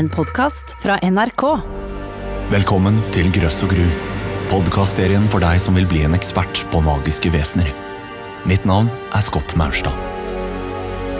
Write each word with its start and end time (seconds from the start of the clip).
En 0.00 0.08
podkast 0.08 0.70
fra 0.80 0.94
NRK. 1.04 1.42
Velkommen 2.48 3.02
til 3.12 3.26
Grøss 3.36 3.58
og 3.66 3.74
gru, 3.74 3.82
podkastserien 4.48 5.26
for 5.28 5.44
deg 5.44 5.58
som 5.60 5.76
vil 5.76 5.84
bli 5.90 6.06
en 6.06 6.16
ekspert 6.16 6.62
på 6.72 6.80
magiske 6.86 7.28
vesener. 7.34 7.68
Mitt 8.48 8.64
navn 8.64 8.88
er 9.12 9.20
Scott 9.26 9.52
Maurstad. 9.60 9.92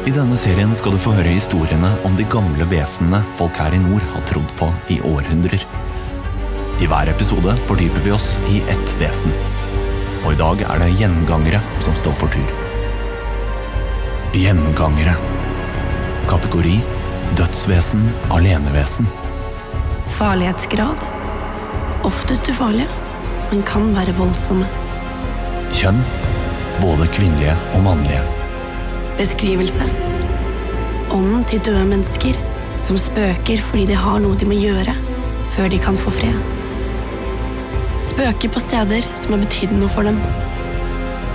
I 0.09 0.15
denne 0.17 0.39
serien 0.41 0.73
skal 0.79 0.97
du 0.97 1.01
få 1.05 1.13
høre 1.13 1.35
historiene 1.35 1.91
om 2.09 2.17
de 2.17 2.25
gamle 2.33 2.65
vesenene 2.71 3.21
folk 3.37 3.61
her 3.61 3.77
i 3.77 3.83
nord 3.83 4.07
har 4.15 4.25
trodd 4.31 4.55
på 4.57 4.71
i 4.89 4.97
århundrer. 5.11 5.67
I 6.81 6.89
hver 6.89 7.11
episode 7.13 7.59
fordyper 7.69 8.07
vi 8.07 8.15
oss 8.17 8.31
i 8.49 8.63
ett 8.73 8.95
vesen. 9.03 9.35
Og 10.23 10.31
i 10.33 10.41
dag 10.41 10.65
er 10.71 10.81
det 10.81 10.95
gjengangere 11.03 11.61
som 11.85 12.01
står 12.01 12.17
for 12.23 12.33
tur. 12.33 12.57
Gjengangere. 14.41 15.19
Kategori 16.33 16.79
dødsvesen, 17.37 18.03
alenevesen. 18.31 19.09
Farlighetsgrad. 20.19 21.07
Oftest 22.05 22.49
ufarlige, 22.51 22.89
men 23.51 23.63
kan 23.63 23.91
være 23.97 24.15
voldsomme. 24.19 24.67
Kjønn. 25.73 26.01
Både 26.81 27.07
kvinnelige 27.13 27.57
og 27.75 27.83
mannlige. 27.85 28.23
Beskrivelse. 29.19 29.85
Ånden 31.11 31.45
til 31.45 31.61
døde 31.67 31.85
mennesker 31.87 32.39
som 32.81 32.99
spøker 32.99 33.61
fordi 33.61 33.87
de 33.91 33.99
har 33.99 34.21
noe 34.23 34.39
de 34.41 34.49
må 34.49 34.57
gjøre 34.57 34.95
før 35.55 35.69
de 35.69 35.79
kan 35.83 35.99
få 36.01 36.13
fred. 36.15 36.37
Spøker 38.07 38.49
på 38.49 38.63
steder 38.63 39.05
som 39.15 39.37
har 39.37 39.45
betydd 39.45 39.77
noe 39.77 39.93
for 39.93 40.09
dem. 40.09 40.21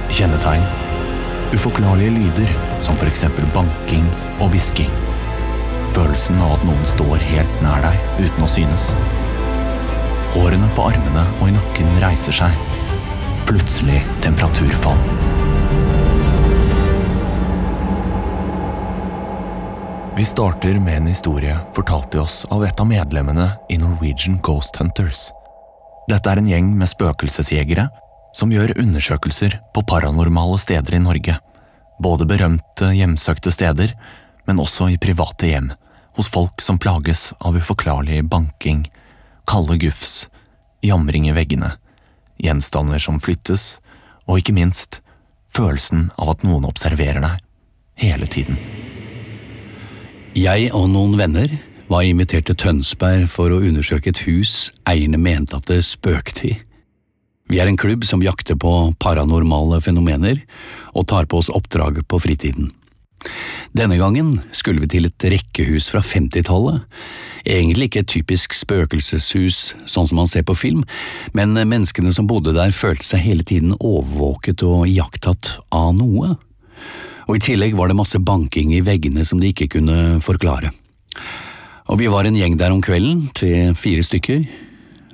Kjennetegn. 0.09 0.65
Uforklarlige 1.53 2.15
lyder, 2.17 2.55
som 2.81 2.97
eksempel 3.05 3.45
banking 3.53 4.07
og 4.41 4.49
hvisking. 4.49 5.04
Følelsen 5.95 6.41
av 6.43 6.57
at 6.57 6.63
noen 6.67 6.81
står 6.83 7.21
helt 7.23 7.61
nær 7.63 7.79
deg 7.85 8.25
uten 8.25 8.43
å 8.43 8.47
synes. 8.51 8.89
Hårene 10.33 10.67
på 10.75 10.89
armene 10.89 11.21
og 11.37 11.47
i 11.47 11.53
nakken 11.55 11.93
reiser 12.03 12.35
seg. 12.35 12.57
Plutselig 13.47 14.01
temperaturfall. 14.25 14.99
Vi 20.17 20.25
starter 20.27 20.81
med 20.83 20.97
en 20.97 21.07
historie 21.13 21.55
fortalt 21.77 22.11
til 22.11 22.25
oss 22.25 22.41
av 22.51 22.67
et 22.67 22.83
av 22.83 22.91
medlemmene 22.91 23.47
i 23.71 23.79
Norwegian 23.79 24.35
Ghost 24.43 24.75
Hunters. 24.81 25.29
Dette 26.11 26.27
er 26.27 26.43
en 26.43 26.51
gjeng 26.51 26.75
med 26.75 26.91
spøkelsesjegere 26.91 27.87
som 28.35 28.51
gjør 28.51 28.75
undersøkelser 28.83 29.61
på 29.71 29.87
paranormale 29.87 30.59
steder 30.59 30.99
i 30.99 31.03
Norge. 31.07 31.39
Både 32.03 32.27
berømte, 32.27 32.91
hjemsøkte 32.91 33.55
steder, 33.55 33.95
men 34.43 34.59
også 34.59 34.91
i 34.91 34.99
private 34.99 35.47
hjem, 35.55 35.71
hos 36.15 36.31
folk 36.31 36.61
som 36.63 36.79
plages 36.79 37.33
av 37.39 37.57
uforklarlig 37.57 38.23
banking, 38.31 38.85
kalde 39.47 39.77
gufs, 39.77 40.29
jamring 40.81 41.29
i 41.29 41.35
veggene, 41.35 41.75
gjenstander 42.41 43.01
som 43.01 43.19
flyttes, 43.19 43.79
og 44.25 44.39
ikke 44.41 44.55
minst 44.55 45.01
følelsen 45.55 46.09
av 46.19 46.35
at 46.35 46.43
noen 46.47 46.67
observerer 46.67 47.23
deg, 47.23 47.39
hele 48.01 48.27
tiden. 48.31 48.59
Jeg 50.35 50.71
og 50.75 50.89
noen 50.91 51.15
venner 51.19 51.59
var 51.87 52.03
invitert 52.03 52.49
til 52.49 52.57
Tønsberg 52.59 53.27
for 53.31 53.53
å 53.53 53.61
undersøke 53.63 54.11
et 54.11 54.23
hus 54.25 54.71
eierne 54.89 55.19
mente 55.21 55.55
at 55.55 55.69
det 55.69 55.83
spøkte 55.87 56.49
i. 56.49 56.55
Vi 57.47 57.59
er 57.61 57.69
en 57.69 57.77
klubb 57.77 58.03
som 58.07 58.23
jakter 58.25 58.57
på 58.57 58.71
paranormale 58.99 59.77
fenomener 59.85 60.41
og 60.97 61.05
tar 61.11 61.29
på 61.29 61.43
oss 61.43 61.51
oppdrag 61.53 62.01
på 62.09 62.19
fritiden. 62.23 62.71
Denne 63.75 63.97
gangen 63.99 64.39
skulle 64.55 64.83
vi 64.83 64.89
til 64.91 65.09
et 65.09 65.27
rekkehus 65.35 65.89
fra 65.91 66.01
50-tallet. 66.05 66.83
Egentlig 67.45 67.89
ikke 67.89 68.01
et 68.01 68.09
typisk 68.09 68.55
spøkelseshus 68.57 69.75
sånn 69.85 70.07
som 70.09 70.17
man 70.17 70.29
ser 70.29 70.45
på 70.47 70.55
film, 70.57 70.81
men 71.37 71.53
menneskene 71.53 72.13
som 72.15 72.29
bodde 72.29 72.55
der 72.55 72.73
følte 72.73 73.05
seg 73.05 73.21
hele 73.25 73.45
tiden 73.45 73.75
overvåket 73.77 74.63
og 74.65 74.87
iakttatt 74.89 75.59
av 75.75 75.93
noe. 75.97 76.33
Og 77.25 77.37
i 77.37 77.43
tillegg 77.43 77.75
var 77.77 77.89
det 77.89 77.97
masse 77.97 78.21
banking 78.21 78.73
i 78.73 78.83
veggene 78.85 79.25
som 79.25 79.41
de 79.41 79.51
ikke 79.53 79.69
kunne 79.77 80.19
forklare. 80.25 80.71
Og 81.89 81.99
vi 82.01 82.09
var 82.09 82.25
en 82.25 82.37
gjeng 82.37 82.57
der 82.57 82.73
om 82.73 82.81
kvelden, 82.81 83.27
tre–fire 83.37 84.05
stykker. 84.05 84.45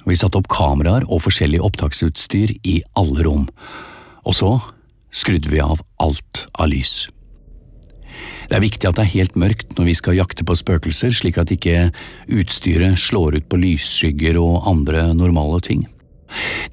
Vi 0.08 0.18
satte 0.18 0.40
opp 0.40 0.50
kameraer 0.52 1.04
og 1.08 1.24
forskjellig 1.26 1.60
opptaksutstyr 1.64 2.56
i 2.68 2.80
alle 3.00 3.26
rom. 3.28 3.48
Og 4.24 4.38
så 4.38 4.54
skrudde 5.12 5.52
vi 5.52 5.60
av 5.64 5.84
alt 6.00 6.46
av 6.56 6.72
lys. 6.72 7.10
Det 8.50 8.58
er 8.58 8.64
viktig 8.64 8.90
at 8.90 8.98
det 8.98 9.06
er 9.06 9.16
helt 9.16 9.38
mørkt 9.40 9.78
når 9.78 9.88
vi 9.88 9.96
skal 9.98 10.18
jakte 10.18 10.46
på 10.48 10.58
spøkelser, 10.60 11.14
slik 11.16 11.40
at 11.42 11.52
ikke 11.54 11.90
utstyret 12.28 13.00
slår 13.00 13.40
ut 13.40 13.50
på 13.50 13.60
lysskygger 13.62 14.40
og 14.42 14.68
andre 14.70 15.12
normale 15.16 15.62
ting. 15.64 15.86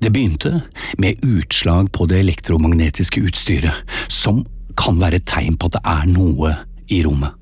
Det 0.03 0.13
begynte 0.15 0.63
med 0.99 1.23
utslag 1.27 1.91
på 1.93 2.07
det 2.11 2.21
elektromagnetiske 2.23 3.23
utstyret, 3.27 3.75
som 4.09 4.45
kan 4.79 5.01
være 5.01 5.19
et 5.19 5.27
tegn 5.27 5.59
på 5.59 5.71
at 5.71 5.79
det 5.79 5.85
er 5.85 6.11
noe 6.11 6.55
i 6.89 7.03
rommet. 7.07 7.35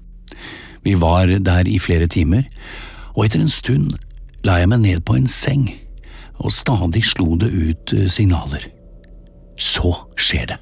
Vi 0.87 0.95
var 1.01 1.27
der 1.27 1.69
i 1.69 1.79
flere 1.83 2.07
timer, 2.07 2.47
og 3.17 3.27
etter 3.27 3.43
en 3.43 3.53
stund 3.53 3.97
la 4.47 4.61
jeg 4.61 4.71
meg 4.71 4.85
ned 4.85 5.05
på 5.05 5.17
en 5.19 5.29
seng, 5.29 5.69
og 6.39 6.53
stadig 6.53 7.03
slo 7.09 7.35
det 7.41 7.51
ut 7.51 7.95
signaler. 8.13 8.69
Så 9.57 9.93
skjer 10.21 10.53
det. 10.53 10.59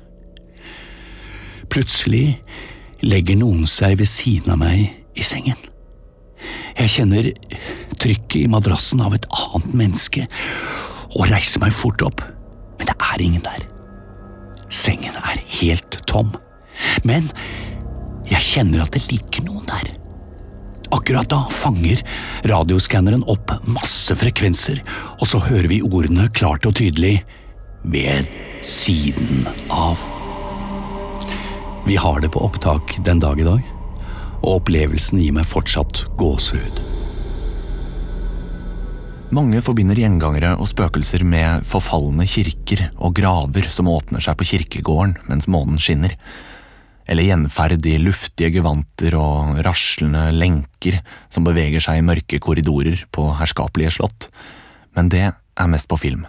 Plutselig 1.71 2.39
legger 3.05 3.39
noen 3.39 3.67
seg 3.69 3.99
ved 4.01 4.09
siden 4.09 4.55
av 4.55 4.61
meg 4.63 4.89
i 5.15 5.25
sengen. 5.27 5.59
Jeg 6.75 6.91
kjenner 6.97 7.31
trykket 8.01 8.41
i 8.43 8.51
madrassen 8.51 9.03
av 9.05 9.15
et 9.17 9.27
annet 9.31 9.77
menneske 9.77 10.25
og 11.15 11.29
reiser 11.31 11.63
meg 11.63 11.75
fort 11.77 12.03
opp, 12.05 12.25
men 12.79 12.89
det 12.91 12.97
er 12.99 13.23
ingen 13.23 13.45
der. 13.45 13.67
Sengen 14.73 15.15
er 15.21 15.43
helt 15.61 16.01
tom, 16.11 16.33
men 17.07 17.29
jeg 18.27 18.43
kjenner 18.43 18.83
at 18.85 18.97
det 18.97 19.05
ligger 19.11 19.47
noen 19.47 19.69
der. 19.69 19.93
Akkurat 20.95 21.29
da 21.31 21.43
fanger 21.51 22.03
radioskanneren 22.49 23.25
opp 23.31 23.55
masse 23.69 24.15
frekvenser, 24.19 24.81
og 25.21 25.29
så 25.31 25.41
hører 25.43 25.71
vi 25.71 25.83
ordene 25.85 26.29
klart 26.35 26.67
og 26.69 26.77
tydelig 26.81 27.19
ved 27.85 28.31
siden 28.65 29.47
av. 29.71 30.01
Vi 31.87 31.97
har 31.97 32.21
det 32.21 32.31
på 32.33 32.41
opptak 32.41 32.97
den 33.05 33.19
dag 33.21 33.41
i 33.41 33.45
dag, 33.45 33.61
og 34.41 34.63
opplevelsen 34.63 35.21
gir 35.21 35.35
meg 35.37 35.45
fortsatt 35.45 36.07
gåsehud. 36.17 36.81
Mange 39.35 39.61
forbinder 39.65 39.99
gjengangere 40.01 40.55
og 40.57 40.71
spøkelser 40.71 41.27
med 41.29 41.67
forfalne 41.69 42.25
kirker 42.31 42.87
og 42.95 43.13
graver 43.19 43.69
som 43.69 43.93
åpner 43.93 44.25
seg 44.25 44.39
på 44.41 44.49
kirkegården 44.55 45.17
mens 45.29 45.49
månen 45.51 45.77
skinner, 45.77 46.17
eller 47.05 47.29
gjenferd 47.29 47.85
i 47.85 47.99
luftige 48.01 48.55
gevanter 48.55 49.17
og 49.21 49.59
raslende 49.67 50.31
lenker 50.33 51.03
som 51.29 51.45
beveger 51.45 51.85
seg 51.85 52.01
i 52.01 52.07
mørke 52.07 52.41
korridorer 52.41 53.05
på 53.13 53.29
herskapelige 53.37 53.99
slott, 53.99 54.31
men 54.97 55.13
det 55.13 55.27
er 55.35 55.69
mest 55.69 55.91
på 55.91 56.01
film. 56.01 56.25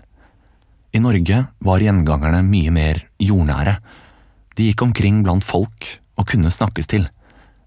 I 0.91 0.99
Norge 0.99 1.45
var 1.63 1.83
gjengangerne 1.83 2.43
mye 2.43 2.75
mer 2.75 3.05
jordnære. 3.23 3.79
De 4.55 4.69
gikk 4.69 4.85
omkring 4.85 5.23
blant 5.25 5.43
folk 5.43 5.89
og 6.15 6.29
kunne 6.31 6.51
snakkes 6.51 6.87
til, 6.87 7.09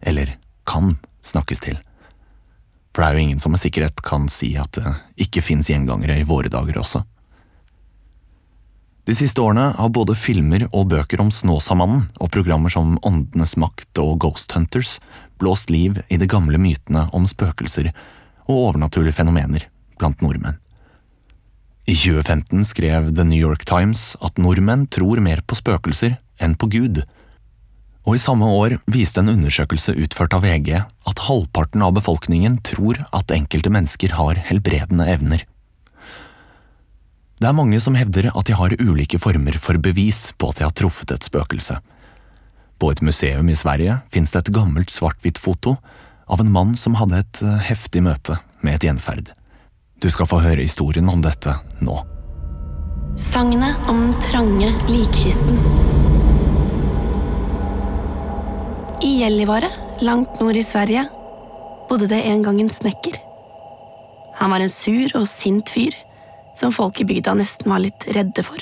eller 0.01 0.33
kan 0.69 0.97
snakkes 1.25 1.61
til. 1.65 1.77
For 2.95 3.05
det 3.05 3.09
er 3.09 3.19
jo 3.19 3.27
ingen 3.27 3.43
som 3.43 3.53
med 3.55 3.63
sikkerhet 3.63 4.01
kan 4.03 4.27
si 4.33 4.55
at 4.59 4.75
det 4.75 4.97
ikke 5.29 5.45
fins 5.45 5.69
gjengangere 5.71 6.17
i 6.19 6.27
våre 6.27 6.51
dager 6.53 6.81
også. 6.81 7.05
De 9.09 9.15
siste 9.17 9.41
årene 9.41 9.71
har 9.73 9.93
både 9.95 10.17
filmer 10.19 10.67
og 10.69 10.91
bøker 10.91 11.23
om 11.23 11.31
Snåsamannen 11.33 12.09
og 12.21 12.29
programmer 12.35 12.73
som 12.73 12.99
Åndenes 13.09 13.55
makt 13.57 14.01
og 14.03 14.19
Ghost 14.21 14.53
Hunters 14.53 14.99
blåst 15.41 15.71
liv 15.73 15.97
i 16.13 16.19
de 16.21 16.29
gamle 16.29 16.61
mytene 16.61 17.07
om 17.17 17.25
spøkelser 17.31 17.89
og 18.49 18.57
overnaturlige 18.57 19.17
fenomener 19.17 19.65
blant 20.01 20.21
nordmenn. 20.25 20.59
I 21.89 21.95
2015 21.97 22.67
skrev 22.69 23.09
The 23.17 23.25
New 23.25 23.41
York 23.41 23.65
Times 23.65 24.13
at 24.21 24.37
nordmenn 24.37 24.85
tror 24.93 25.23
mer 25.25 25.41
på 25.41 25.57
spøkelser 25.57 26.19
enn 26.43 26.57
på 26.59 26.71
Gud. 26.73 27.03
Og 28.09 28.17
i 28.17 28.23
samme 28.23 28.47
år 28.49 28.79
viste 28.89 29.21
en 29.21 29.33
undersøkelse 29.35 29.95
utført 30.01 30.35
av 30.37 30.47
VG 30.47 30.71
at 30.79 31.23
halvparten 31.27 31.85
av 31.85 31.95
befolkningen 31.99 32.61
tror 32.65 33.03
at 33.13 33.35
enkelte 33.35 33.73
mennesker 33.75 34.17
har 34.17 34.41
helbredende 34.49 35.09
evner. 35.13 35.45
Det 37.39 37.47
er 37.47 37.55
mange 37.55 37.79
som 37.81 37.95
hevder 37.95 38.33
at 38.33 38.49
de 38.49 38.57
har 38.59 38.75
ulike 38.81 39.21
former 39.23 39.61
for 39.63 39.79
bevis 39.79 40.33
på 40.39 40.51
at 40.51 40.59
de 40.59 40.67
har 40.67 40.75
truffet 40.75 41.13
et 41.15 41.29
spøkelse. 41.29 41.79
På 42.79 42.91
et 42.91 43.03
museum 43.03 43.49
i 43.51 43.59
Sverige 43.59 44.01
finnes 44.11 44.33
det 44.35 44.45
et 44.45 44.55
gammelt 44.55 44.91
svart-hvitt 44.91 45.39
foto 45.39 45.77
av 46.27 46.43
en 46.43 46.53
mann 46.53 46.75
som 46.77 46.99
hadde 46.99 47.23
et 47.23 47.43
heftig 47.69 48.03
møte 48.07 48.39
med 48.63 48.79
et 48.79 48.89
gjenferd. 48.89 49.33
Du 50.03 50.11
skal 50.11 50.31
få 50.31 50.41
høre 50.43 50.63
historien 50.63 51.09
om 51.11 51.23
dette 51.23 51.57
nå. 51.83 51.99
Sagnet 53.19 53.89
om 53.91 54.05
den 54.05 54.19
trange 54.23 54.71
likkisten. 54.91 55.59
I 59.03 59.19
Gällivare, 59.21 59.71
langt 60.01 60.41
nord 60.41 60.57
i 60.57 60.63
Sverige, 60.63 61.09
bodde 61.89 62.07
det 62.07 62.23
en 62.23 62.43
gang 62.43 62.61
en 62.61 62.71
snekker. 62.71 63.15
Han 64.35 64.51
var 64.51 64.61
en 64.61 64.71
sur 64.71 65.13
og 65.15 65.29
sint 65.31 65.71
fyr 65.71 65.95
som 66.59 66.73
folk 66.75 66.99
i 66.99 67.07
bygda 67.07 67.37
nesten 67.39 67.71
var 67.71 67.79
litt 67.85 68.09
redde 68.17 68.43
for. 68.43 68.59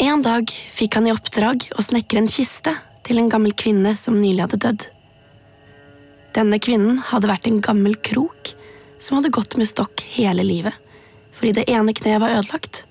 En 0.00 0.22
dag 0.24 0.48
fikk 0.48 0.96
han 0.96 1.08
i 1.08 1.12
oppdrag 1.12 1.66
å 1.76 1.84
snekre 1.84 2.22
en 2.22 2.30
kiste 2.32 2.72
til 3.04 3.20
en 3.20 3.28
gammel 3.28 3.52
kvinne 3.52 3.92
som 3.92 4.16
nylig 4.22 4.46
hadde 4.46 4.62
dødd. 4.64 4.88
Denne 6.38 6.56
kvinnen 6.56 7.02
hadde 7.10 7.28
vært 7.28 7.50
en 7.50 7.60
gammel 7.60 7.98
krok 8.00 8.54
som 8.96 9.18
hadde 9.18 9.34
gått 9.36 9.58
med 9.60 9.68
stokk 9.68 10.00
hele 10.16 10.46
livet, 10.46 10.72
fordi 11.36 11.58
det 11.60 11.68
ene 11.68 11.92
kneet 11.92 12.24
var 12.24 12.40
ødelagt, 12.40 12.86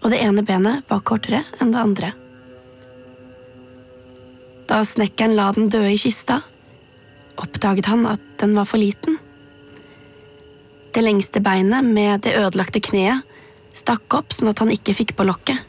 og 0.00 0.14
det 0.14 0.24
ene 0.24 0.48
benet 0.48 0.88
var 0.88 1.04
kortere 1.04 1.44
enn 1.60 1.76
det 1.76 1.84
andre. 1.84 2.14
Da 4.72 4.78
snekkeren 4.88 5.34
la 5.36 5.50
den 5.52 5.66
døde 5.68 5.90
i 5.92 5.98
kista, 6.00 6.38
oppdaget 7.36 7.90
han 7.90 8.06
at 8.08 8.22
den 8.40 8.54
var 8.56 8.64
for 8.64 8.80
liten. 8.80 9.18
Det 10.96 11.02
lengste 11.04 11.42
beinet 11.44 11.84
med 11.84 12.22
det 12.24 12.32
ødelagte 12.40 12.80
kneet 12.80 13.20
stakk 13.76 14.14
opp 14.16 14.32
sånn 14.32 14.48
at 14.48 14.62
han 14.62 14.70
ikke 14.72 14.94
fikk 14.96 15.12
på 15.18 15.26
lokket. 15.28 15.60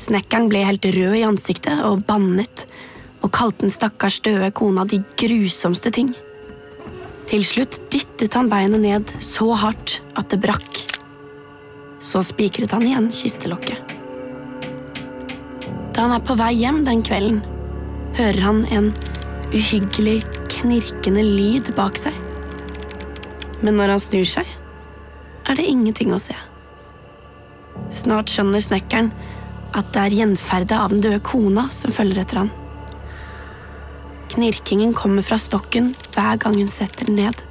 Snekkeren 0.00 0.48
ble 0.48 0.62
helt 0.64 0.88
rød 0.88 1.18
i 1.18 1.24
ansiktet 1.28 1.82
og 1.84 2.06
bannet 2.08 2.64
og 3.20 3.34
kalte 3.36 3.66
den 3.66 3.74
stakkars 3.74 4.22
døde 4.24 4.48
kona 4.56 4.86
de 4.88 5.02
grusomste 5.20 5.92
ting. 5.92 6.14
Til 7.28 7.44
slutt 7.44 7.76
dyttet 7.92 8.38
han 8.38 8.48
beinet 8.48 8.80
ned 8.86 9.12
så 9.20 9.50
hardt 9.52 9.98
at 10.16 10.30
det 10.32 10.38
brakk. 10.46 10.80
Så 12.00 12.24
spikret 12.24 12.72
han 12.72 12.88
igjen 12.88 13.10
kistelokket. 13.12 13.84
Da 15.92 16.06
han 16.06 16.16
er 16.16 16.24
på 16.24 16.38
vei 16.40 16.54
hjem 16.56 16.80
den 16.88 17.04
kvelden, 17.04 17.44
hører 18.16 18.40
han 18.40 18.64
en 18.72 18.90
uhyggelig, 19.52 20.22
knirkende 20.52 21.22
lyd 21.24 21.72
bak 21.76 21.98
seg. 22.00 22.14
Men 23.64 23.78
når 23.78 23.94
han 23.94 24.02
snur 24.02 24.28
seg, 24.28 24.48
er 25.46 25.58
det 25.58 25.66
ingenting 25.68 26.14
å 26.14 26.20
se. 26.20 26.36
Snart 27.94 28.32
skjønner 28.32 28.62
snekkeren 28.64 29.12
at 29.76 29.92
det 29.94 30.02
er 30.02 30.16
gjenferdet 30.22 30.76
av 30.76 30.92
den 30.92 31.02
døde 31.04 31.20
kona 31.26 31.66
som 31.74 31.94
følger 31.94 32.22
etter 32.22 32.42
han. 32.42 32.52
Knirkingen 34.32 34.94
kommer 34.96 35.24
fra 35.24 35.38
stokken 35.40 35.92
hver 36.16 36.40
gang 36.42 36.58
hun 36.58 36.70
setter 36.70 37.08
den 37.08 37.20
ned 37.20 37.44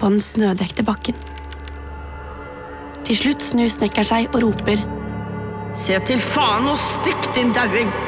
på 0.00 0.10
den 0.10 0.20
snødekte 0.20 0.84
bakken. 0.86 1.16
Til 3.06 3.20
slutt 3.20 3.44
snur 3.44 3.70
snekkeren 3.70 4.08
seg 4.08 4.32
og 4.34 4.42
roper 4.48 4.82
Se 5.76 5.98
til 6.08 6.20
faen 6.24 6.70
og 6.72 6.78
stikk, 6.80 7.32
din 7.36 7.52
dauing! 7.52 8.05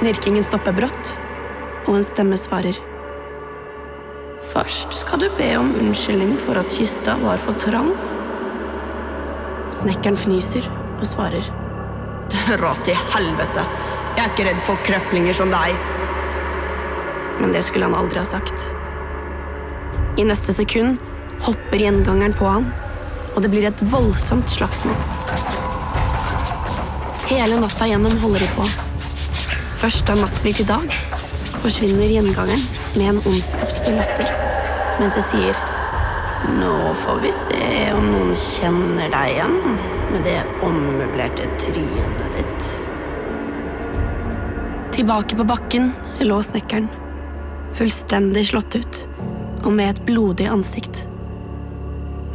Knirkingen 0.00 0.40
stopper 0.40 0.72
brått, 0.72 1.10
og 1.84 1.98
en 1.98 2.04
stemme 2.06 2.36
svarer 2.40 2.78
Først 4.48 4.94
skal 4.96 5.20
du 5.20 5.26
be 5.36 5.50
om 5.58 5.74
unnskyldning 5.76 6.38
for 6.40 6.56
at 6.56 6.72
kista 6.72 7.18
var 7.20 7.36
for 7.42 7.58
trang. 7.60 7.90
Snekkeren 9.76 10.16
fnyser 10.16 10.64
og 10.96 11.04
svarer 11.04 11.44
Dra 12.32 12.72
til 12.80 12.96
helvete! 13.12 13.66
Jeg 14.16 14.24
er 14.24 14.32
ikke 14.32 14.48
redd 14.48 14.64
for 14.64 14.80
krøplinger 14.88 15.36
som 15.36 15.52
deg. 15.52 15.76
Men 17.42 17.52
det 17.52 17.66
skulle 17.68 17.90
han 17.90 18.00
aldri 18.00 18.22
ha 18.22 18.26
sagt. 18.26 18.70
I 20.16 20.24
neste 20.24 20.56
sekund 20.56 20.96
hopper 21.44 21.76
gjengangeren 21.76 22.40
på 22.40 22.48
han, 22.48 22.72
og 23.34 23.44
det 23.44 23.52
blir 23.52 23.68
et 23.68 23.84
voldsomt 23.92 24.48
slagsmål. 24.48 24.96
Hele 27.28 27.60
natta 27.60 27.86
gjennom 27.92 28.16
holder 28.24 28.48
de 28.48 28.56
på. 28.56 28.72
Først 29.80 30.04
da 30.04 30.12
natt 30.12 30.36
blir 30.44 30.52
til 30.52 30.66
dag, 30.68 30.92
forsvinner 31.62 32.10
gjengangeren 32.12 32.66
med 32.98 33.06
en 33.06 33.20
ondskapsfull 33.30 33.94
latter, 33.96 34.28
mens 35.00 35.14
hun 35.16 35.24
sier 35.24 35.60
Nå 36.56 36.72
får 36.96 37.20
vi 37.22 37.30
se 37.32 37.60
om 37.94 38.04
noen 38.10 38.32
kjenner 38.36 39.08
deg 39.12 39.34
igjen 39.34 39.54
med 40.10 40.24
det 40.24 40.38
ommøblerte 40.64 41.46
trynet 41.62 42.24
ditt. 42.34 42.66
Tilbake 44.96 45.38
på 45.38 45.46
bakken 45.48 45.90
lå 46.24 46.40
snekkeren, 46.44 46.88
fullstendig 47.76 48.46
slått 48.50 48.76
ut 48.76 49.00
og 49.62 49.70
med 49.76 49.94
et 49.94 50.02
blodig 50.08 50.48
ansikt. 50.48 51.06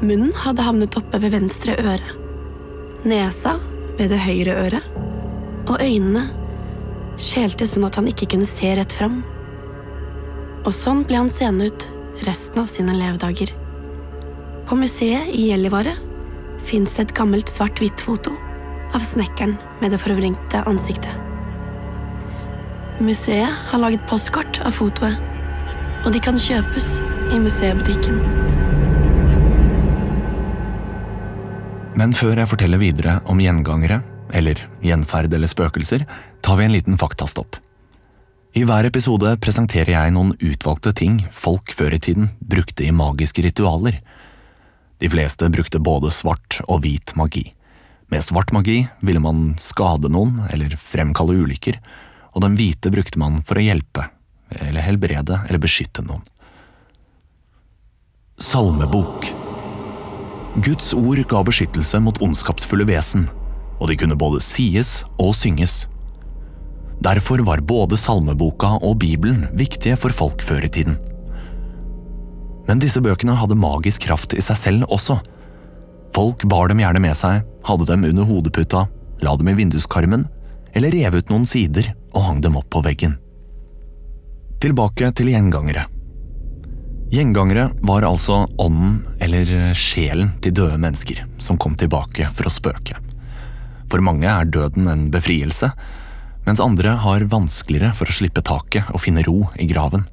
Munnen 0.02 0.34
hadde 0.42 0.66
havnet 0.66 0.98
oppe 0.98 1.22
ved 1.22 1.34
venstre 1.34 1.78
øre, 1.78 2.16
nesa 3.06 3.56
ved 4.00 4.10
det 4.14 4.22
høyre 4.26 4.58
øret, 4.66 4.90
og 5.66 5.78
øynene 5.78 6.26
skjelte 7.22 7.68
sånn 7.68 7.86
at 7.88 7.98
han 8.00 8.10
ikke 8.12 8.28
kunne 8.34 8.48
se 8.50 8.72
rett 8.78 8.94
fram. 8.94 9.22
Og 10.66 10.74
sånn 10.74 11.04
ble 11.08 11.20
han 11.20 11.32
seende 11.32 11.70
ut 11.70 11.88
resten 12.26 12.64
av 12.64 12.72
sine 12.72 12.96
levedager. 12.98 13.54
På 14.66 14.78
museet 14.80 15.30
i 15.30 15.50
Gjellivare 15.52 15.94
fins 16.66 16.98
et 17.00 17.14
gammelt 17.16 17.52
svart-hvitt-foto 17.52 18.34
av 18.96 19.04
snekkeren 19.06 19.58
med 19.82 19.94
det 19.94 20.02
forvrengte 20.02 20.64
ansiktet. 20.66 21.14
Museet 23.04 23.52
har 23.70 23.82
laget 23.82 24.06
postkort 24.10 24.62
av 24.64 24.74
fotoet, 24.78 25.20
og 26.06 26.14
de 26.16 26.22
kan 26.24 26.40
kjøpes 26.40 27.00
i 27.36 27.40
museebutikken. 27.44 28.22
Men 31.96 32.16
før 32.16 32.42
jeg 32.42 32.52
forteller 32.52 32.80
videre 32.80 33.20
om 33.32 33.40
gjengangere, 33.40 34.02
eller 34.36 34.60
gjenferd 34.84 35.34
eller 35.36 35.52
spøkelser, 35.52 36.06
tar 36.46 36.56
vi 36.56 36.66
en 36.66 36.72
liten 36.72 36.98
faktastopp. 36.98 37.56
I 38.54 38.62
hver 38.64 38.86
episode 38.86 39.32
presenterer 39.42 39.96
jeg 39.96 40.12
noen 40.14 40.36
utvalgte 40.38 40.92
ting 40.94 41.16
folk 41.34 41.72
før 41.74 41.96
i 41.96 42.00
tiden 42.00 42.28
brukte 42.38 42.86
i 42.86 42.92
magiske 42.94 43.42
ritualer. 43.42 43.98
De 45.02 45.10
fleste 45.10 45.50
brukte 45.50 45.82
både 45.82 46.12
svart 46.14 46.60
og 46.68 46.84
hvit 46.84 47.16
magi. 47.18 47.48
Med 48.14 48.22
svart 48.22 48.54
magi 48.54 48.84
ville 49.02 49.24
man 49.26 49.56
skade 49.58 50.12
noen 50.14 50.44
eller 50.54 50.78
fremkalle 50.78 51.34
ulykker, 51.34 51.80
og 52.38 52.46
den 52.46 52.60
hvite 52.62 52.94
brukte 52.94 53.18
man 53.18 53.42
for 53.42 53.58
å 53.58 53.66
hjelpe, 53.66 54.06
eller 54.54 54.86
helbrede 54.86 55.42
eller 55.48 55.64
beskytte 55.66 56.06
noen. 56.06 56.22
Salmebok 58.38 59.32
Guds 60.62 60.94
ord 60.94 61.26
ga 61.26 61.42
beskyttelse 61.50 62.06
mot 62.06 62.22
ondskapsfulle 62.22 62.86
vesen, 62.86 63.26
og 63.82 63.90
de 63.90 63.98
kunne 63.98 64.22
både 64.22 64.46
sies 64.46 65.00
og 65.18 65.34
synges. 65.34 65.88
Derfor 67.04 67.44
var 67.46 67.62
både 67.62 67.98
salmeboka 68.00 68.78
og 68.82 69.00
Bibelen 69.04 69.46
viktige 69.54 69.98
for 70.00 70.16
folk 70.16 70.44
før 70.46 70.66
i 70.66 70.72
tiden. 70.72 70.98
Men 72.66 72.82
disse 72.82 73.02
bøkene 73.04 73.36
hadde 73.38 73.58
magisk 73.60 74.08
kraft 74.08 74.34
i 74.34 74.42
seg 74.42 74.58
selv 74.58 74.88
også. 74.90 75.20
Folk 76.16 76.46
bar 76.50 76.72
dem 76.72 76.82
gjerne 76.82 77.02
med 77.04 77.18
seg, 77.18 77.44
hadde 77.68 77.88
dem 77.90 78.08
under 78.08 78.26
hodeputa, 78.26 78.86
la 79.22 79.36
dem 79.38 79.52
i 79.52 79.58
vinduskarmen, 79.58 80.26
eller 80.76 80.96
rev 80.96 81.20
ut 81.20 81.30
noen 81.32 81.46
sider 81.48 81.92
og 82.16 82.24
hang 82.26 82.42
dem 82.44 82.58
opp 82.60 82.72
på 82.74 82.82
veggen. 82.86 83.20
Tilbake 84.64 85.12
til 85.14 85.30
gjengangere. 85.30 85.86
Gjengangere 87.14 87.70
var 87.86 88.08
altså 88.08 88.42
ånden 88.58 88.98
eller 89.22 89.52
sjelen 89.78 90.32
til 90.42 90.56
døde 90.58 90.80
mennesker 90.82 91.22
som 91.44 91.60
kom 91.62 91.76
tilbake 91.78 92.32
for 92.34 92.50
å 92.50 92.54
spøke. 92.54 92.98
For 93.92 94.02
mange 94.02 94.26
er 94.26 94.50
døden 94.50 94.90
en 94.90 95.06
befrielse, 95.14 95.70
mens 96.46 96.62
andre 96.62 96.96
har 97.02 97.26
vanskeligere 97.30 97.94
for 97.98 98.10
å 98.10 98.16
slippe 98.16 98.44
taket 98.46 98.90
og 98.94 99.02
finne 99.04 99.24
ro 99.26 99.48
i 99.60 99.68
graven. 99.70 100.06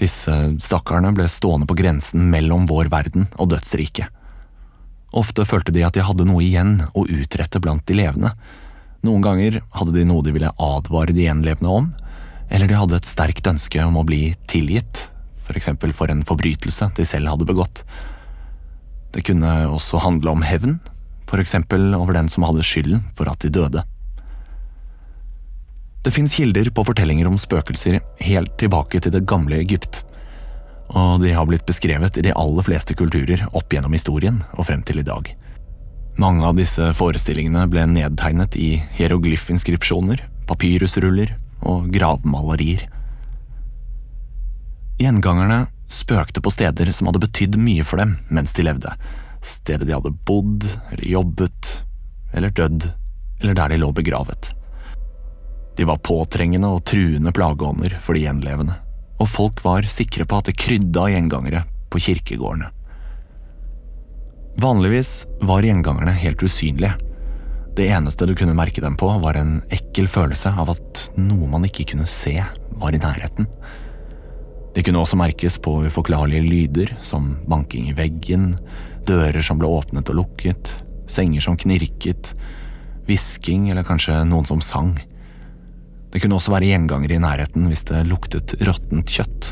Disse 0.00 0.32
stakkarene 0.60 1.12
ble 1.16 1.28
stående 1.32 1.68
på 1.68 1.76
grensen 1.78 2.28
mellom 2.32 2.66
vår 2.68 2.90
verden 2.92 3.28
og 3.36 3.52
dødsriket. 3.54 4.12
Ofte 5.16 5.46
følte 5.48 5.72
de 5.72 5.84
at 5.86 5.96
de 5.96 6.04
hadde 6.04 6.26
noe 6.28 6.42
igjen 6.44 6.80
å 6.92 7.06
utrette 7.08 7.60
blant 7.62 7.84
de 7.88 7.96
levende. 7.96 8.34
Noen 9.06 9.24
ganger 9.24 9.60
hadde 9.76 9.94
de 9.94 10.04
noe 10.08 10.24
de 10.24 10.34
ville 10.34 10.52
advare 10.60 11.14
de 11.16 11.24
gjenlevende 11.28 11.72
om, 11.72 11.88
eller 12.50 12.68
de 12.68 12.78
hadde 12.78 12.98
et 12.98 13.08
sterkt 13.08 13.48
ønske 13.48 13.80
om 13.84 13.96
å 13.96 14.04
bli 14.06 14.34
tilgitt, 14.50 15.06
for 15.46 15.56
eksempel 15.58 15.94
for 15.96 16.10
en 16.12 16.24
forbrytelse 16.26 16.90
de 16.98 17.06
selv 17.08 17.32
hadde 17.32 17.48
begått. 17.48 17.84
Det 19.14 19.24
kunne 19.24 19.52
også 19.72 20.02
handle 20.04 20.34
om 20.34 20.44
hevn, 20.44 20.78
for 21.26 21.40
eksempel 21.42 21.94
over 21.96 22.18
den 22.18 22.28
som 22.30 22.44
hadde 22.46 22.66
skylden 22.66 23.06
for 23.16 23.30
at 23.30 23.40
de 23.42 23.52
døde. 23.54 23.86
Det 26.06 26.12
fins 26.14 26.34
kilder 26.38 26.68
på 26.70 26.84
fortellinger 26.86 27.26
om 27.26 27.34
spøkelser 27.34 27.96
helt 28.22 28.52
tilbake 28.62 29.00
til 29.02 29.10
det 29.10 29.24
gamle 29.26 29.56
Egypt, 29.58 30.04
og 30.94 31.18
de 31.18 31.32
har 31.34 31.48
blitt 31.50 31.64
beskrevet 31.66 32.14
i 32.14 32.22
de 32.22 32.34
aller 32.38 32.62
fleste 32.62 32.94
kulturer 32.94 33.40
opp 33.48 33.74
gjennom 33.74 33.96
historien 33.96 34.36
og 34.54 34.68
frem 34.68 34.84
til 34.86 35.00
i 35.02 35.06
dag. 35.08 35.32
Mange 36.22 36.46
av 36.46 36.54
disse 36.60 36.92
forestillingene 36.94 37.64
ble 37.72 37.88
nedtegnet 37.90 38.54
i 38.54 38.76
hieroglyfinskripsjoner, 39.00 40.22
papyrusruller 40.46 41.32
og 41.66 41.88
gravmalerier. 41.90 42.86
Gjengangerne 45.02 45.64
spøkte 45.90 46.38
på 46.38 46.52
steder 46.54 46.92
som 46.94 47.10
hadde 47.10 47.24
betydd 47.26 47.58
mye 47.58 47.82
for 47.82 47.98
dem 47.98 48.14
mens 48.30 48.54
de 48.54 48.68
levde, 48.68 48.94
stedet 49.42 49.90
de 49.90 49.98
hadde 49.98 50.14
bodd 50.22 50.68
eller 50.92 51.10
jobbet, 51.16 51.80
eller 52.30 52.54
dødd, 52.54 52.92
eller 53.42 53.58
der 53.58 53.74
de 53.74 53.82
lå 53.82 53.90
begravet. 53.98 54.52
De 55.76 55.84
var 55.84 56.00
påtrengende 56.00 56.70
og 56.72 56.84
truende 56.88 57.32
plageånder 57.36 57.98
for 58.00 58.16
de 58.16 58.24
gjenlevende, 58.24 58.76
og 59.20 59.28
folk 59.28 59.60
var 59.64 59.88
sikre 59.92 60.24
på 60.28 60.40
at 60.40 60.48
det 60.48 60.56
krydda 60.60 61.08
gjengangere 61.12 61.64
på 61.92 62.00
kirkegårdene. 62.06 62.70
Vanligvis 64.56 65.26
var 65.44 65.66
gjengangerne 65.66 66.14
helt 66.16 66.42
usynlige. 66.42 66.94
Det 67.76 67.90
eneste 67.92 68.24
du 68.24 68.32
kunne 68.32 68.56
merke 68.56 68.80
dem 68.80 68.94
på, 68.96 69.10
var 69.20 69.36
en 69.36 69.58
ekkel 69.68 70.08
følelse 70.08 70.48
av 70.48 70.72
at 70.72 71.02
noe 71.20 71.48
man 71.52 71.66
ikke 71.68 71.84
kunne 71.92 72.08
se, 72.08 72.38
var 72.80 72.96
i 72.96 73.00
nærheten. 73.02 73.50
De 74.76 74.84
kunne 74.84 75.02
også 75.02 75.18
merkes 75.20 75.58
på 75.60 75.74
uforklarlige 75.84 76.44
lyder, 76.44 76.94
som 77.04 77.34
banking 77.48 77.90
i 77.90 77.96
veggen, 77.96 78.54
dører 79.08 79.44
som 79.44 79.60
ble 79.60 79.68
åpnet 79.68 80.08
og 80.12 80.22
lukket, 80.22 80.72
senger 81.08 81.44
som 81.44 81.56
knirket, 81.60 82.32
hvisking 83.06 83.68
eller 83.70 83.84
kanskje 83.84 84.22
noen 84.24 84.48
som 84.48 84.64
sang. 84.64 84.94
Det 86.16 86.22
kunne 86.22 86.38
også 86.38 86.54
være 86.54 86.70
gjengangere 86.70 87.18
i 87.18 87.20
nærheten 87.20 87.66
hvis 87.68 87.82
det 87.90 87.98
luktet 88.08 88.54
råttent 88.64 89.10
kjøtt, 89.12 89.50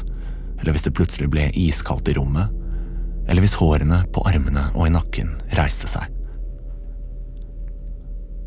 eller 0.56 0.72
hvis 0.72 0.86
det 0.86 0.94
plutselig 0.96 1.26
ble 1.28 1.50
iskaldt 1.60 2.08
i 2.08 2.14
rommet, 2.16 2.48
eller 3.28 3.44
hvis 3.44 3.58
hårene 3.60 3.98
på 4.14 4.22
armene 4.24 4.62
og 4.72 4.86
i 4.86 4.94
nakken 4.94 5.34
reiste 5.58 5.90
seg. 5.92 6.08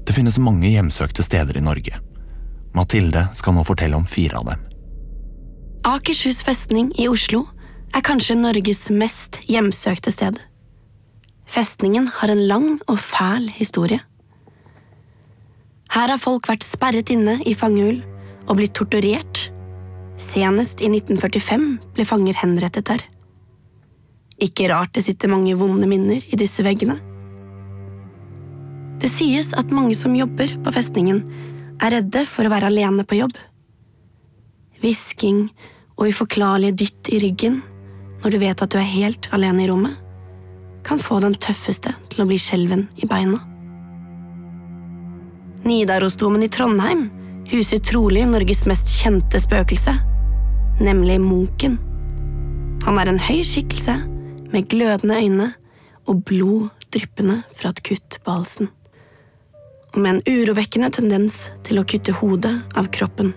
Det 0.01 0.17
finnes 0.17 0.39
mange 0.41 0.71
hjemsøkte 0.71 1.21
steder 1.27 1.61
i 1.61 1.63
Norge. 1.67 2.01
Mathilde 2.73 3.27
skal 3.37 3.53
nå 3.53 3.67
fortelle 3.69 4.01
om 4.01 4.09
fire 4.09 4.41
av 4.41 4.49
dem. 4.49 4.65
Akershus 5.85 6.41
festning 6.41 6.89
i 6.97 7.05
Oslo 7.13 7.43
er 7.93 8.01
kanskje 8.01 8.39
Norges 8.41 8.87
mest 8.89 9.43
hjemsøkte 9.45 10.15
sted. 10.17 10.41
Festningen 11.45 12.09
har 12.17 12.33
en 12.33 12.47
lang 12.49 12.71
og 12.89 12.97
fæl 12.97 13.45
historie. 13.61 14.01
Her 15.93 16.11
har 16.11 16.19
folk 16.21 16.49
vært 16.49 16.65
sperret 16.67 17.11
inne 17.13 17.37
i 17.47 17.55
fangehull 17.57 18.01
og 18.47 18.57
blitt 18.59 18.75
torturert. 18.77 19.47
Senest 20.17 20.81
i 20.81 20.89
1945 20.89 21.67
ble 21.95 22.05
fanger 22.07 22.39
henrettet 22.41 22.89
der. 22.89 23.03
Ikke 24.43 24.67
rart 24.69 24.93
det 24.93 25.05
sitter 25.07 25.31
mange 25.31 25.55
vonde 25.57 25.87
minner 25.89 26.21
i 26.21 26.39
disse 26.39 26.65
veggene. 26.65 26.97
Det 28.97 29.09
sies 29.13 29.51
at 29.57 29.73
mange 29.73 29.95
som 29.97 30.15
jobber 30.17 30.55
på 30.65 30.73
festningen, 30.73 31.21
er 31.77 31.93
redde 31.93 32.23
for 32.25 32.47
å 32.47 32.49
være 32.49 32.71
alene 32.71 33.05
på 33.05 33.19
jobb. 33.19 33.35
Hvisking 34.81 35.43
og 35.97 36.07
uforklarlige 36.09 36.77
dytt 36.81 37.11
i 37.13 37.21
ryggen 37.21 37.59
når 38.23 38.33
du 38.33 38.39
vet 38.41 38.63
at 38.63 38.73
du 38.73 38.79
er 38.81 38.89
helt 38.89 39.29
alene 39.35 39.63
i 39.63 39.69
rommet, 39.69 39.93
kan 40.87 41.01
få 41.01 41.19
den 41.21 41.37
tøffeste 41.37 41.93
til 42.09 42.23
å 42.23 42.27
bli 42.29 42.39
skjelven 42.41 42.87
i 42.97 43.09
beina. 43.09 43.41
Nidarosdomen 45.67 46.43
i 46.43 46.49
Trondheim 46.49 47.09
huser 47.49 47.79
trolig 47.83 48.23
Norges 48.27 48.65
mest 48.69 48.87
kjente 49.01 49.39
spøkelse, 49.39 49.93
nemlig 50.79 51.17
Munken. 51.19 51.75
Han 52.85 52.99
er 53.01 53.11
en 53.11 53.19
høy 53.19 53.41
skikkelse 53.43 53.97
med 54.53 54.69
glødende 54.71 55.17
øyne 55.19 55.47
og 56.07 56.21
blod 56.27 56.69
dryppende 56.93 57.41
fra 57.55 57.73
et 57.73 57.81
kutt 57.83 58.19
på 58.23 58.37
halsen. 58.37 58.69
Og 59.95 59.99
med 59.99 60.13
en 60.13 60.23
urovekkende 60.27 60.91
tendens 60.95 61.47
til 61.67 61.81
å 61.81 61.85
kutte 61.87 62.15
hodet 62.15 62.53
av 62.77 62.87
kroppen. 62.95 63.33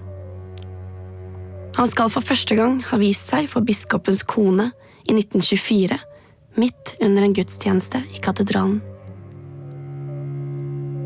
Han 1.78 1.90
skal 1.90 2.12
for 2.14 2.26
første 2.26 2.54
gang 2.58 2.78
ha 2.90 3.00
vist 3.00 3.30
seg 3.30 3.50
for 3.50 3.66
biskopens 3.66 4.22
kone 4.22 4.70
i 5.06 5.16
1924, 5.16 5.98
midt 6.62 6.94
under 7.00 7.26
en 7.26 7.34
gudstjeneste 7.34 8.04
i 8.14 8.22
katedralen. 8.22 8.78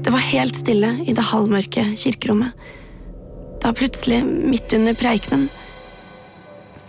Det 0.04 0.12
var 0.12 0.20
helt 0.20 0.56
stille 0.56 0.90
i 1.08 1.14
det 1.16 1.22
halvmørke 1.30 1.86
kirkerommet, 1.96 2.52
da 3.62 3.70
plutselig, 3.72 4.18
midt 4.24 4.74
under 4.76 4.92
preikenen, 5.00 5.46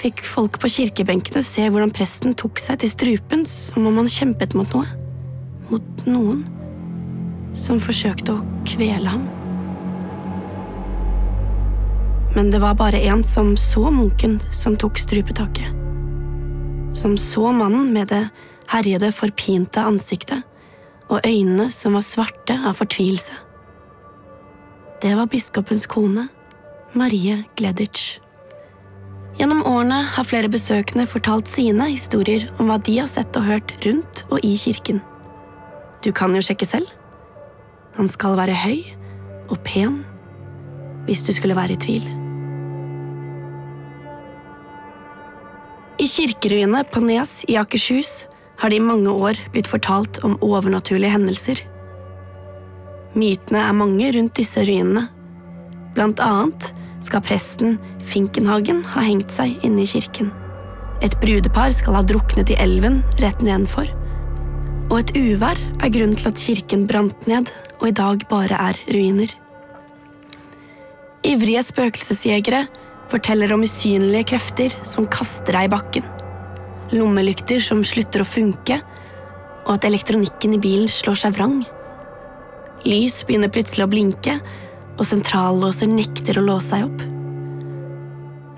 fikk 0.02 0.20
folk 0.28 0.58
på 0.60 0.68
kirkebenkene 0.74 1.40
se 1.46 1.70
hvordan 1.72 1.94
presten 1.96 2.36
tok 2.36 2.60
seg 2.60 2.82
til 2.82 2.92
strupen 2.92 3.46
som 3.48 3.88
om 3.88 4.02
han 4.02 4.12
kjempet 4.12 4.52
mot 4.58 4.76
noe. 4.76 4.90
Mot 5.72 6.04
noen 6.06 6.44
som 7.56 7.80
forsøkte 7.80 8.36
å 8.36 8.44
kvele 8.68 9.14
ham. 9.14 9.24
Men 12.36 12.52
det 12.52 12.60
var 12.60 12.76
bare 12.76 13.00
en 13.08 13.24
som 13.24 13.54
så 13.56 13.88
munken 13.96 14.42
som 14.52 14.76
tok 14.76 15.00
strupetaket. 15.00 15.72
Som 16.92 17.16
så 17.16 17.48
mannen 17.56 17.94
med 17.96 18.12
det 18.12 18.26
herjede, 18.68 19.14
forpinte 19.16 19.80
ansiktet 19.88 20.44
og 21.10 21.26
øynene 21.26 21.70
som 21.74 21.94
var 21.98 22.06
svarte 22.06 22.58
av 22.66 22.78
fortvilelse. 22.80 23.34
Det 25.02 25.12
var 25.18 25.30
biskopens 25.30 25.86
kone, 25.86 26.28
Marie 26.96 27.44
Gleditsch. 27.60 28.20
Gjennom 29.36 29.66
årene 29.68 30.00
har 30.16 30.28
flere 30.28 30.50
besøkende 30.50 31.04
fortalt 31.12 31.50
sine 31.52 31.90
historier 31.92 32.48
om 32.56 32.70
hva 32.72 32.78
de 32.80 33.00
har 33.02 33.10
sett 33.12 33.36
og 33.36 33.44
hørt 33.50 33.74
rundt 33.84 34.24
og 34.30 34.40
i 34.48 34.56
kirken. 34.58 35.02
Du 36.06 36.14
kan 36.16 36.36
jo 36.36 36.44
sjekke 36.46 36.68
selv. 36.68 36.88
Han 37.98 38.08
skal 38.12 38.38
være 38.40 38.56
høy 38.56 38.80
og 39.52 39.60
pen, 39.68 40.04
hvis 41.06 41.26
du 41.28 41.34
skulle 41.36 41.58
være 41.58 41.76
i 41.76 41.82
tvil. 41.84 42.08
I 46.00 46.08
kirkeruinene 46.12 46.84
på 46.92 47.04
Nes 47.04 47.44
i 47.48 47.56
Akershus 47.60 48.26
har 48.60 48.72
det 48.72 48.80
i 48.80 48.84
mange 48.84 49.12
år 49.12 49.40
blitt 49.54 49.70
fortalt 49.70 50.22
om 50.28 50.38
overnaturlige 50.46 51.14
hendelser. 51.16 51.62
Mytene 53.16 53.62
er 53.64 53.78
mange 53.78 54.12
rundt 54.16 54.36
disse 54.40 54.64
ruinene. 54.68 55.08
Blant 55.96 56.20
annet 56.24 56.72
skal 57.06 57.24
presten 57.24 57.78
Finkenhagen 58.06 58.84
ha 58.94 59.04
hengt 59.06 59.32
seg 59.34 59.56
inne 59.66 59.84
i 59.84 59.90
kirken. 59.90 60.32
Et 61.04 61.16
brudepar 61.22 61.72
skal 61.76 62.00
ha 62.00 62.04
druknet 62.08 62.52
i 62.52 62.60
elven 62.62 63.02
rett 63.22 63.42
nedenfor. 63.44 63.90
Og 64.92 65.00
et 65.00 65.16
uvær 65.18 65.60
er 65.82 65.92
grunnen 65.92 66.18
til 66.20 66.30
at 66.30 66.42
kirken 66.42 66.86
brant 66.90 67.28
ned 67.30 67.50
og 67.80 67.88
i 67.90 67.96
dag 67.96 68.28
bare 68.30 68.60
er 68.70 68.80
ruiner. 68.92 69.32
Ivrige 71.26 71.64
spøkelsesjegere 71.66 72.66
forteller 73.12 73.54
om 73.56 73.64
usynlige 73.66 74.30
krefter 74.34 74.76
som 74.86 75.08
kaster 75.10 75.58
deg 75.58 75.70
i 75.70 75.74
bakken. 75.74 76.15
Lommelykter 76.94 77.64
som 77.64 77.82
slutter 77.88 78.22
å 78.22 78.28
funke, 78.30 78.78
og 79.66 79.72
at 79.78 79.88
elektronikken 79.88 80.54
i 80.54 80.62
bilen 80.62 80.92
slår 80.92 81.18
seg 81.24 81.34
vrang. 81.38 81.64
Lys 82.86 83.24
begynner 83.26 83.50
plutselig 83.50 83.88
å 83.88 83.90
blinke, 83.90 84.38
og 84.96 85.08
sentrallåser 85.08 85.90
nekter 85.90 86.38
å 86.40 86.46
låse 86.46 86.70
seg 86.70 86.86
opp. 86.86 87.02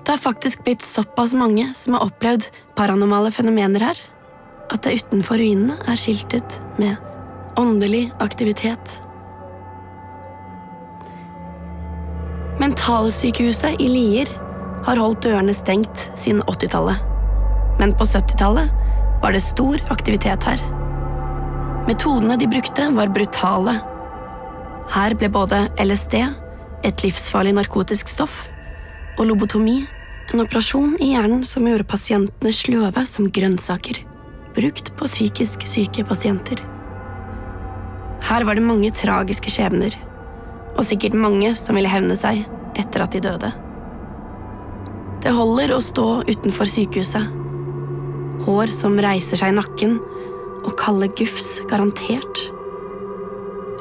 Det 0.04 0.14
er 0.14 0.22
faktisk 0.22 0.62
blitt 0.64 0.84
såpass 0.84 1.34
mange 1.36 1.66
som 1.76 1.96
har 1.96 2.06
opplevd 2.06 2.46
paranormale 2.76 3.32
fenomener 3.34 3.88
her, 3.90 3.98
at 4.68 4.84
det 4.84 5.00
utenfor 5.00 5.40
ruinene 5.40 5.76
er 5.88 6.00
skiltet 6.00 6.60
med 6.80 6.96
åndelig 7.60 8.06
aktivitet. 8.20 8.98
Mentalsykehuset 12.60 13.80
i 13.80 13.88
Lier 13.88 14.32
har 14.86 15.00
holdt 15.00 15.24
dørene 15.24 15.56
stengt 15.56 16.08
siden 16.18 16.44
80-tallet. 16.44 17.07
Men 17.78 17.94
på 17.98 18.04
70-tallet 18.04 18.70
var 19.22 19.34
det 19.34 19.44
stor 19.44 19.82
aktivitet 19.94 20.44
her. 20.46 20.64
Metodene 21.88 22.36
de 22.38 22.48
brukte, 22.50 22.90
var 22.94 23.14
brutale 23.14 23.78
her 24.88 25.12
ble 25.20 25.28
både 25.28 25.66
LSD, 25.82 26.14
et 26.86 27.02
livsfarlig 27.04 27.52
narkotisk 27.58 28.08
stoff, 28.08 28.46
og 29.18 29.26
lobotomi, 29.28 29.82
en 30.32 30.42
operasjon 30.44 30.94
i 31.02 31.10
hjernen 31.12 31.42
som 31.48 31.66
gjorde 31.68 31.88
pasientene 31.88 32.52
sløve 32.54 33.04
som 33.08 33.28
grønnsaker, 33.28 34.00
brukt 34.56 34.92
på 34.96 35.08
psykisk 35.08 35.66
syke 35.68 36.04
pasienter. 36.08 36.62
Her 38.28 38.44
var 38.48 38.56
det 38.56 38.64
mange 38.64 38.92
tragiske 38.96 39.52
skjebner, 39.52 39.92
og 40.74 40.86
sikkert 40.88 41.16
mange 41.18 41.52
som 41.58 41.76
ville 41.76 41.92
hevne 41.92 42.16
seg 42.16 42.46
etter 42.78 43.04
at 43.04 43.12
de 43.12 43.22
døde. 43.28 43.52
Det 45.20 45.34
holder 45.34 45.74
å 45.74 45.82
stå 45.84 46.08
utenfor 46.30 46.68
sykehuset. 46.70 47.28
Hår 48.48 48.70
som 48.72 48.96
reiser 48.96 49.36
seg 49.36 49.52
i 49.52 49.58
nakken, 49.58 49.98
og 50.64 50.72
kalde 50.80 51.10
gufs 51.20 51.58
garantert. 51.68 52.46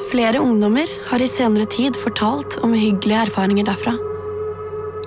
Flere 0.10 0.42
ungdommer 0.44 0.92
har 1.08 1.24
i 1.24 1.30
senere 1.30 1.68
tid 1.72 1.96
fortalt 2.00 2.60
om 2.64 2.76
hyggelige 2.76 3.22
erfaringer 3.30 3.70
derfra. 3.70 3.96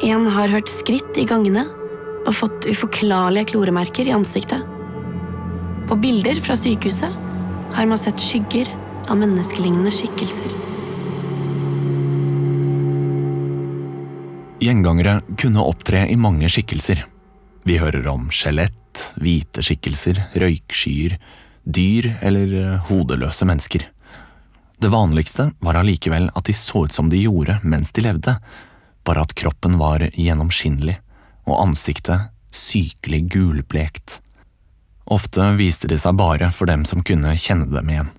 En 0.01 0.25
har 0.33 0.49
hørt 0.49 0.73
skritt 0.73 1.21
i 1.21 1.27
gangene 1.29 1.67
og 2.25 2.33
fått 2.37 2.71
uforklarlige 2.73 3.53
kloremerker 3.53 4.09
i 4.09 4.17
ansiktet. 4.17 4.65
På 5.91 5.99
bilder 6.01 6.41
fra 6.41 6.57
sykehuset 6.57 7.21
har 7.77 7.89
man 7.91 8.01
sett 8.01 8.21
skygger 8.21 8.73
av 9.13 9.21
menneskelignende 9.21 9.93
skikkelser. 9.93 10.57
Gjengangere 14.61 15.21
kunne 15.41 15.69
opptre 15.69 16.07
i 16.09 16.17
mange 16.21 16.49
skikkelser. 16.53 17.05
Vi 17.69 17.77
hører 17.81 18.09
om 18.13 18.29
skjelett, 18.33 18.80
hvite 19.21 19.63
skikkelser, 19.65 20.19
røykskyer, 20.39 21.17
dyr 21.65 22.13
eller 22.21 22.55
eh, 22.57 22.89
hodeløse 22.89 23.47
mennesker. 23.49 23.87
Det 24.81 24.89
vanligste 24.89 25.51
var 25.61 25.77
allikevel 25.77 26.31
at 26.35 26.49
de 26.49 26.57
så 26.57 26.87
ut 26.87 26.95
som 26.95 27.11
de 27.13 27.21
gjorde 27.21 27.59
mens 27.63 27.93
de 27.93 28.05
levde, 28.07 28.37
bare 29.05 29.25
at 29.25 29.35
kroppen 29.37 29.77
var 29.81 30.07
gjennomskinnelig 30.15 30.97
og 31.49 31.59
ansiktet 31.67 32.31
sykelig 32.55 33.27
gulblekt. 33.33 34.21
Ofte 35.11 35.53
viste 35.59 35.91
de 35.91 35.99
seg 35.99 36.17
bare 36.19 36.51
for 36.55 36.71
dem 36.71 36.87
som 36.89 37.05
kunne 37.07 37.35
kjenne 37.39 37.69
dem 37.73 37.91
igjen. 37.91 38.11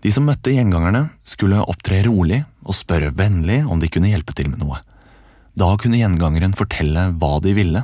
De 0.00 0.12
som 0.12 0.24
møtte 0.24 0.52
gjengangerne, 0.54 1.10
skulle 1.24 1.60
opptre 1.60 2.00
rolig 2.06 2.40
og 2.64 2.76
spørre 2.76 3.12
vennlig 3.16 3.60
om 3.68 3.80
de 3.80 3.88
kunne 3.92 4.08
hjelpe 4.12 4.32
til 4.36 4.48
med 4.52 4.62
noe. 4.62 4.80
Da 5.58 5.74
kunne 5.80 5.98
gjengangeren 6.00 6.56
fortelle 6.56 7.10
hva 7.20 7.34
de 7.44 7.52
ville, 7.56 7.82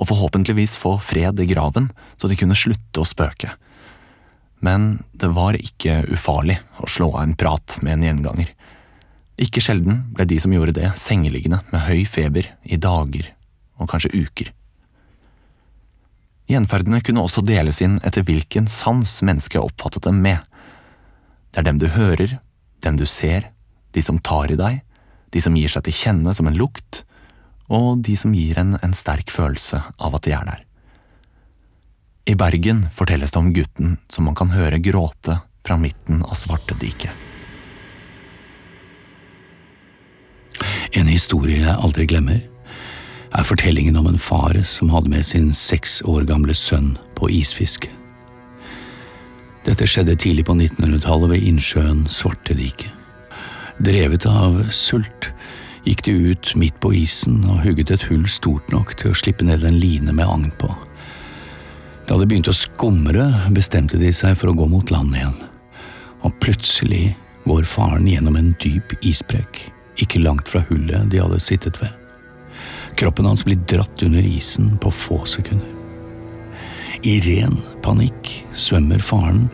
og 0.00 0.08
forhåpentligvis 0.08 0.78
få 0.80 0.94
fred 1.04 1.40
i 1.42 1.48
graven 1.50 1.90
så 2.16 2.30
de 2.30 2.38
kunne 2.40 2.56
slutte 2.56 3.02
å 3.02 3.08
spøke. 3.08 3.52
Men 4.64 5.02
det 5.12 5.30
var 5.36 5.58
ikke 5.60 6.02
ufarlig 6.12 6.58
å 6.80 6.88
slå 6.88 7.12
av 7.14 7.24
en 7.24 7.36
prat 7.36 7.76
med 7.84 7.98
en 7.98 8.06
gjenganger. 8.08 8.54
Ikke 9.40 9.62
sjelden 9.64 10.02
ble 10.16 10.26
de 10.28 10.40
som 10.40 10.52
gjorde 10.52 10.76
det, 10.76 10.90
sengeliggende 11.00 11.62
med 11.72 11.84
høy 11.86 12.04
feber 12.08 12.48
i 12.64 12.80
dager 12.80 13.30
og 13.80 13.88
kanskje 13.92 14.12
uker. 14.16 14.50
Gjenferdene 16.50 17.00
kunne 17.04 17.22
også 17.24 17.44
deles 17.46 17.78
inn 17.84 18.00
etter 18.04 18.24
hvilken 18.26 18.66
sans 18.68 19.20
mennesket 19.24 19.62
oppfattet 19.62 20.08
dem 20.08 20.18
med. 20.24 20.40
Det 21.52 21.62
er 21.62 21.68
dem 21.68 21.78
du 21.80 21.86
hører, 21.94 22.40
dem 22.84 22.98
du 22.98 23.06
ser, 23.08 23.52
de 23.94 24.02
som 24.02 24.18
tar 24.18 24.50
i 24.52 24.58
deg, 24.58 24.80
de 25.30 25.42
som 25.44 25.56
gir 25.56 25.70
seg 25.70 25.86
til 25.86 25.96
kjenne 25.96 26.34
som 26.34 26.50
en 26.50 26.58
lukt, 26.58 27.04
og 27.70 28.02
de 28.06 28.16
som 28.18 28.34
gir 28.34 28.58
en 28.58 28.76
en 28.82 28.94
sterk 28.96 29.30
følelse 29.30 29.82
av 29.98 30.18
at 30.18 30.26
de 30.26 30.34
er 30.34 30.46
der. 30.48 30.64
I 32.30 32.34
Bergen 32.34 32.84
fortelles 32.94 33.32
det 33.32 33.40
om 33.40 33.52
gutten 33.54 33.96
som 34.10 34.26
man 34.28 34.36
kan 34.38 34.52
høre 34.54 34.82
gråte 34.82 35.40
fra 35.66 35.76
midten 35.78 36.22
av 36.22 36.34
Svartediket. 36.38 37.10
En 40.92 41.06
historie 41.06 41.62
jeg 41.62 41.78
aldri 41.78 42.06
glemmer, 42.10 42.42
er 43.30 43.46
fortellingen 43.46 43.96
om 43.96 44.08
en 44.10 44.18
far 44.18 44.56
som 44.66 44.90
hadde 44.90 45.12
med 45.12 45.26
sin 45.26 45.52
seks 45.54 46.00
år 46.02 46.26
gamle 46.26 46.54
sønn 46.54 46.96
på 47.14 47.30
isfiske. 47.30 47.92
Dette 49.66 49.86
skjedde 49.86 50.16
tidlig 50.18 50.46
på 50.48 50.56
1900-tallet 50.56 51.30
ved 51.34 51.46
innsjøen 51.46 52.06
Svartediket. 52.10 52.90
Drevet 53.80 54.26
av 54.26 54.58
sult 54.74 55.30
gikk 55.86 56.04
de 56.06 56.14
ut 56.32 56.52
midt 56.60 56.76
på 56.82 56.92
isen 56.96 57.40
og 57.48 57.62
hugget 57.64 57.92
et 57.94 58.04
hull 58.10 58.26
stort 58.30 58.68
nok 58.72 58.94
til 59.00 59.12
å 59.12 59.18
slippe 59.18 59.46
ned 59.46 59.64
en 59.64 59.80
line 59.80 60.12
med 60.12 60.26
agn 60.26 60.50
på. 60.60 60.68
Da 62.08 62.18
det 62.18 62.26
begynte 62.28 62.52
å 62.52 62.56
skumre, 62.56 63.28
bestemte 63.54 64.00
de 64.00 64.10
seg 64.14 64.36
for 64.38 64.50
å 64.50 64.56
gå 64.58 64.66
mot 64.70 64.90
land 64.92 65.14
igjen, 65.14 65.36
og 66.26 66.36
plutselig 66.42 67.14
går 67.46 67.68
faren 67.68 68.08
gjennom 68.10 68.36
en 68.36 68.52
dyp 68.62 68.92
isbrekk, 69.06 69.62
ikke 70.02 70.22
langt 70.22 70.50
fra 70.50 70.64
hullet 70.68 71.08
de 71.12 71.20
hadde 71.22 71.40
sittet 71.42 71.80
ved. 71.80 71.92
Kroppen 73.00 73.28
hans 73.30 73.44
blir 73.46 73.60
dratt 73.70 74.02
under 74.04 74.26
isen 74.26 74.74
på 74.82 74.92
få 74.92 75.22
sekunder. 75.30 75.76
I 77.06 77.16
ren 77.24 77.56
panikk 77.80 78.28
svømmer 78.52 79.00
faren 79.00 79.46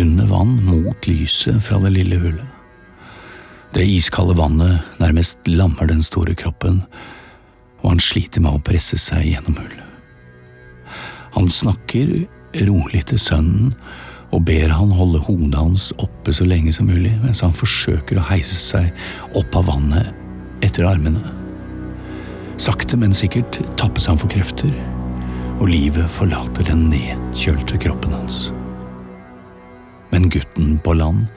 under 0.00 0.28
vann 0.30 0.54
mot 0.64 1.08
lyset 1.08 1.58
fra 1.66 1.80
det 1.82 1.92
lille 1.98 2.20
hullet. 2.22 2.55
Det 3.76 3.84
iskalde 3.84 4.32
vannet 4.38 4.80
nærmest 4.96 5.42
lammer 5.52 5.84
den 5.90 6.00
store 6.00 6.32
kroppen, 6.34 6.78
og 7.82 7.90
han 7.90 7.98
sliter 8.00 8.40
med 8.40 8.56
å 8.56 8.60
presse 8.64 8.96
seg 8.96 9.26
gjennom 9.28 9.58
hullet. 9.58 9.82
Han 11.34 11.50
snakker 11.52 12.22
rolig 12.64 13.02
til 13.10 13.20
sønnen 13.20 13.74
og 14.32 14.46
ber 14.48 14.72
han 14.72 14.94
holde 14.96 15.20
hodet 15.26 15.60
hans 15.60 15.90
oppe 16.00 16.32
så 16.32 16.46
lenge 16.48 16.72
som 16.72 16.88
mulig 16.88 17.12
mens 17.20 17.42
han 17.44 17.52
forsøker 17.52 18.16
å 18.16 18.24
heise 18.30 18.56
seg 18.56 19.36
opp 19.36 19.58
av 19.60 19.68
vannet 19.68 20.64
etter 20.64 20.88
armene. 20.88 21.20
Sakte, 22.56 22.96
men 22.96 23.12
sikkert 23.12 23.60
tappes 23.76 24.08
han 24.08 24.16
for 24.16 24.32
krefter, 24.32 24.72
og 25.60 25.68
livet 25.68 26.08
forlater 26.16 26.64
den 26.64 26.88
nedkjølte 26.88 27.76
kroppen 27.84 28.16
hans. 28.16 28.46
Men 30.16 30.30
gutten 30.32 30.78
på 30.80 30.96
land 30.96 31.28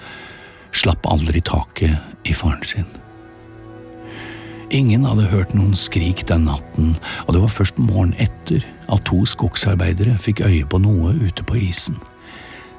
slapp 0.76 1.06
aldri 1.10 1.42
taket 1.42 1.98
i 2.30 2.34
faren 2.36 2.66
sin. 2.66 2.90
Ingen 4.70 5.06
hadde 5.08 5.26
hørt 5.32 5.56
noen 5.58 5.74
skrik 5.74 6.22
den 6.30 6.46
natten, 6.46 6.92
og 7.26 7.34
det 7.34 7.42
var 7.42 7.54
først 7.54 7.80
morgenen 7.82 8.20
etter 8.22 8.66
at 8.94 9.02
to 9.10 9.24
skogsarbeidere 9.26 10.14
fikk 10.22 10.44
øye 10.46 10.68
på 10.70 10.82
noe 10.84 11.16
ute 11.18 11.46
på 11.46 11.58
isen. 11.58 11.98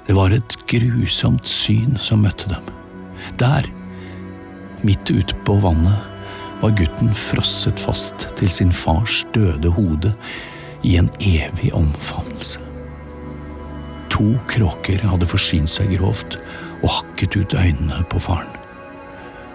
Det 0.07 0.15
var 0.15 0.31
et 0.35 0.55
grusomt 0.71 1.47
syn 1.51 1.99
som 1.99 2.23
møtte 2.23 2.53
dem. 2.53 2.71
Der, 3.43 3.67
midt 4.87 5.11
ute 5.11 5.35
på 5.47 5.59
vannet, 5.63 6.07
var 6.63 6.77
gutten 6.79 7.11
frosset 7.17 7.81
fast 7.81 8.29
til 8.39 8.51
sin 8.53 8.73
fars 8.73 9.25
døde 9.35 9.73
hode 9.75 10.15
i 10.87 10.97
en 11.01 11.11
evig 11.19 11.75
omfavnelse. 11.75 12.70
To 14.11 14.35
kråker 14.51 15.03
hadde 15.07 15.29
forsynt 15.29 15.71
seg 15.71 15.95
grovt 15.97 16.39
og 16.81 16.91
hakket 17.01 17.37
ut 17.37 17.55
øynene 17.55 18.03
på 18.11 18.21
faren. 18.23 18.51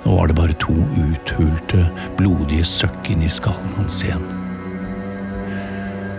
Nå 0.06 0.16
var 0.20 0.30
det 0.30 0.38
bare 0.38 0.56
to 0.62 0.74
uthulte, 1.02 1.88
blodige 2.18 2.66
søkk 2.70 3.10
inni 3.14 3.30
skallen 3.32 3.74
hans 3.80 4.04
igjen. 4.06 4.26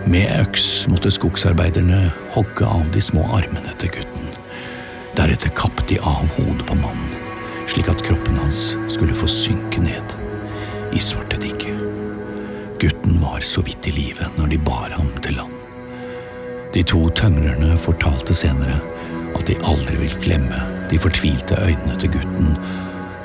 Med 0.07 0.31
øks 0.41 0.87
måtte 0.91 1.11
skogsarbeiderne 1.11 2.09
hogge 2.35 2.67
av 2.67 2.85
de 2.93 3.03
små 3.03 3.23
armene 3.35 3.73
til 3.79 3.91
gutten. 3.95 4.29
Deretter 5.17 5.51
kappet 5.55 5.89
de 5.89 5.99
av 5.99 6.27
hodet 6.37 6.67
på 6.67 6.77
mannen, 6.79 7.15
slik 7.71 7.89
at 7.91 8.03
kroppen 8.07 8.39
hans 8.39 8.75
skulle 8.91 9.15
få 9.17 9.27
synke 9.31 9.83
ned 9.83 10.17
i 10.95 11.03
svarte 11.03 11.39
dikket. 11.41 11.75
Gutten 12.79 13.19
var 13.23 13.43
så 13.43 13.63
vidt 13.65 13.87
i 13.89 13.95
live 13.95 14.31
når 14.37 14.53
de 14.53 14.65
bar 14.67 14.91
ham 14.95 15.09
til 15.23 15.39
land. 15.41 15.56
De 16.77 16.83
to 16.85 16.99
tømrerne 17.17 17.73
fortalte 17.81 18.35
senere 18.37 18.75
at 19.33 19.47
de 19.49 19.55
aldri 19.65 19.95
vil 19.97 20.11
glemme 20.21 20.59
de 20.91 20.99
fortvilte 21.01 21.55
øynene 21.57 21.95
til 21.97 22.11
gutten 22.13 22.51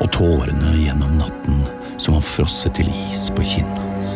og 0.01 0.07
tårene 0.15 0.71
gjennom 0.79 1.19
natten 1.19 1.59
som 2.01 2.17
han 2.17 2.25
frosset 2.25 2.73
til 2.79 2.89
is 3.11 3.27
på 3.37 3.45
kinnet 3.45 3.83
hans. 3.83 4.15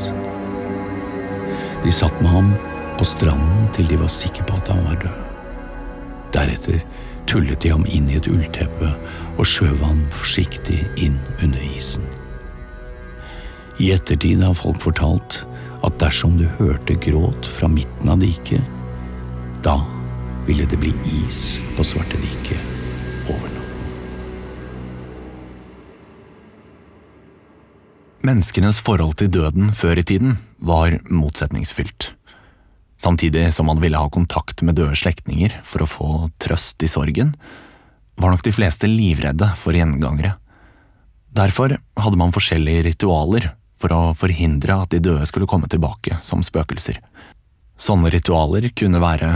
De 1.84 1.92
satt 1.92 2.16
med 2.24 2.32
ham 2.32 2.48
på 2.96 3.04
stranden 3.04 3.66
til 3.76 3.90
de 3.90 3.98
var 4.00 4.08
sikre 4.14 4.46
på 4.48 4.56
at 4.56 4.70
han 4.72 4.80
var 4.86 4.96
død. 5.02 5.18
Deretter 6.32 6.80
tullet 7.28 7.60
de 7.60 7.74
ham 7.74 7.84
inn 7.92 8.08
i 8.08 8.16
et 8.16 8.30
ullteppe 8.32 8.88
og 9.36 9.44
skjøv 9.44 9.84
ham 9.84 10.00
forsiktig 10.16 10.78
inn 10.96 11.18
under 11.42 11.60
isen. 11.76 12.08
I 13.84 13.92
ettertid 13.98 14.40
har 14.40 14.56
folk 14.56 14.80
fortalt 14.80 15.42
at 15.84 16.00
dersom 16.00 16.40
du 16.40 16.48
hørte 16.56 16.96
gråt 17.04 17.44
fra 17.58 17.68
midten 17.68 18.08
av 18.08 18.24
diket, 18.24 18.64
da 19.66 19.82
ville 20.46 20.64
det 20.64 20.76
bli 20.76 20.92
is 21.26 21.58
på 21.76 21.84
Svarteviket 21.84 22.58
over 23.26 23.48
natten. 23.50 23.86
Menneskenes 28.22 28.78
forhold 28.78 29.16
til 29.18 29.32
døden 29.34 29.72
før 29.74 29.98
i 29.98 30.04
tiden 30.06 30.36
var 30.62 30.94
motsetningsfylt. 31.10 32.12
Samtidig 33.02 33.48
som 33.54 33.66
man 33.66 33.82
ville 33.82 33.98
ha 33.98 34.06
kontakt 34.10 34.62
med 34.62 34.78
døde 34.78 34.94
slektninger 34.94 35.58
for 35.66 35.82
å 35.82 35.90
få 35.90 36.10
trøst 36.38 36.86
i 36.86 36.90
sorgen, 36.90 37.34
var 38.14 38.32
nok 38.32 38.46
de 38.46 38.54
fleste 38.54 38.86
livredde 38.86 39.50
for 39.58 39.74
gjengangere. 39.74 40.36
Derfor 41.34 41.74
hadde 41.74 42.22
man 42.22 42.32
forskjellige 42.32 42.86
ritualer 42.92 43.50
for 43.74 43.92
å 43.92 44.14
forhindre 44.14 44.78
at 44.86 44.94
de 44.94 45.02
døde 45.02 45.26
skulle 45.26 45.50
komme 45.50 45.66
tilbake 45.66 46.22
som 46.22 46.46
spøkelser. 46.46 47.02
Sånne 47.76 48.14
ritualer 48.14 48.70
kunne 48.72 49.02
være 49.02 49.34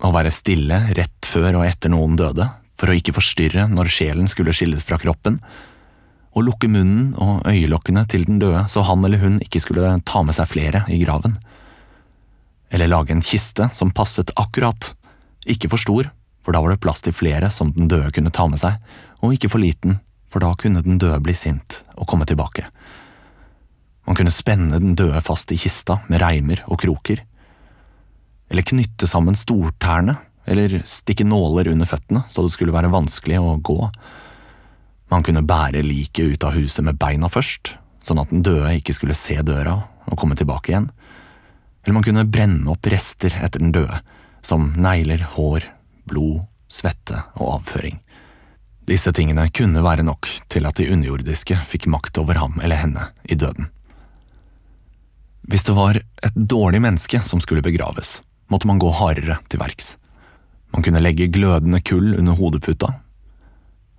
å 0.00 0.12
være 0.14 0.32
stille 0.32 0.78
rett 0.96 1.28
før 1.28 1.60
og 1.60 1.66
etter 1.66 1.92
noen 1.92 2.16
døde, 2.18 2.46
for 2.80 2.90
å 2.90 2.96
ikke 2.96 3.14
forstyrre 3.16 3.66
når 3.68 3.90
sjelen 3.92 4.30
skulle 4.30 4.54
skilles 4.56 4.84
fra 4.86 4.98
kroppen, 5.00 5.36
og 6.30 6.46
lukke 6.46 6.70
munnen 6.70 7.10
og 7.18 7.42
øyelokkene 7.50 8.04
til 8.08 8.24
den 8.28 8.38
døde 8.40 8.62
så 8.70 8.84
han 8.86 9.04
eller 9.04 9.20
hun 9.22 9.40
ikke 9.42 9.60
skulle 9.62 9.96
ta 10.06 10.22
med 10.22 10.36
seg 10.36 10.48
flere 10.48 10.84
i 10.88 11.00
graven. 11.02 11.34
Eller 12.70 12.90
lage 12.90 13.12
en 13.12 13.24
kiste 13.24 13.66
som 13.74 13.90
passet 13.90 14.30
akkurat, 14.38 14.92
ikke 15.50 15.72
for 15.72 15.82
stor, 15.82 16.10
for 16.40 16.54
da 16.54 16.62
var 16.62 16.72
det 16.72 16.82
plass 16.84 17.02
til 17.04 17.16
flere 17.16 17.50
som 17.52 17.72
den 17.74 17.90
døde 17.90 18.12
kunne 18.14 18.32
ta 18.32 18.46
med 18.48 18.62
seg, 18.62 18.78
og 19.20 19.34
ikke 19.34 19.50
for 19.52 19.62
liten, 19.62 19.98
for 20.30 20.42
da 20.44 20.54
kunne 20.56 20.84
den 20.86 21.00
døde 21.02 21.18
bli 21.24 21.34
sint 21.36 21.80
og 21.96 22.06
komme 22.08 22.28
tilbake. 22.30 22.68
Man 24.06 24.16
kunne 24.16 24.32
spenne 24.32 24.78
den 24.80 24.94
døde 24.98 25.20
fast 25.22 25.52
i 25.52 25.58
kista 25.60 25.98
med 26.08 26.22
reimer 26.22 26.62
og 26.70 26.80
kroker. 26.82 27.20
Eller 28.50 28.66
knytte 28.66 29.06
sammen 29.06 29.38
stortærne, 29.38 30.16
eller 30.50 30.80
stikke 30.88 31.26
nåler 31.28 31.70
under 31.70 31.86
føttene 31.86 32.24
så 32.30 32.42
det 32.42 32.52
skulle 32.54 32.74
være 32.74 32.90
vanskelig 32.90 33.38
å 33.38 33.54
gå. 33.62 33.78
Man 35.10 35.24
kunne 35.26 35.46
bære 35.46 35.84
liket 35.86 36.34
ut 36.34 36.46
av 36.46 36.56
huset 36.58 36.84
med 36.86 36.98
beina 36.98 37.30
først, 37.30 37.74
sånn 38.02 38.20
at 38.22 38.30
den 38.32 38.44
døde 38.46 38.76
ikke 38.78 38.94
skulle 38.96 39.18
se 39.18 39.38
døra 39.46 39.76
og 40.10 40.18
komme 40.18 40.38
tilbake 40.38 40.72
igjen. 40.72 40.90
Eller 41.84 41.96
man 41.96 42.06
kunne 42.06 42.28
brenne 42.28 42.70
opp 42.72 42.86
rester 42.90 43.34
etter 43.40 43.62
den 43.62 43.74
døde, 43.74 44.02
som 44.42 44.72
negler, 44.76 45.22
hår, 45.36 45.66
blod, 46.08 46.46
svette 46.70 47.24
og 47.38 47.60
avføring. 47.60 47.98
Disse 48.90 49.12
tingene 49.14 49.46
kunne 49.54 49.84
være 49.84 50.02
nok 50.06 50.28
til 50.50 50.66
at 50.66 50.80
de 50.80 50.88
underjordiske 50.90 51.58
fikk 51.68 51.86
makt 51.92 52.18
over 52.22 52.40
ham 52.40 52.58
eller 52.62 52.80
henne 52.80 53.10
i 53.22 53.36
døden. 53.38 53.68
Hvis 55.50 55.66
det 55.66 55.74
var 55.76 55.98
et 55.98 56.34
dårlig 56.34 56.82
menneske 56.82 57.20
som 57.26 57.42
skulle 57.42 57.64
begraves, 57.64 58.18
måtte 58.50 58.68
man 58.68 58.80
gå 58.82 58.90
hardere 58.92 59.38
til 59.48 59.62
verks. 59.62 59.94
Man 60.74 60.84
kunne 60.86 61.02
legge 61.02 61.30
glødende 61.32 61.80
kull 61.82 62.14
under 62.18 62.36
hodeputa, 62.38 62.92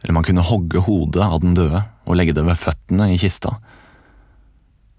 eller 0.01 0.15
man 0.15 0.25
kunne 0.25 0.45
hogge 0.45 0.83
hodet 0.85 1.23
av 1.23 1.41
den 1.43 1.55
døde 1.57 1.83
og 2.05 2.17
legge 2.17 2.35
det 2.35 2.45
ved 2.47 2.59
føttene 2.59 3.11
i 3.13 3.19
kista, 3.21 3.57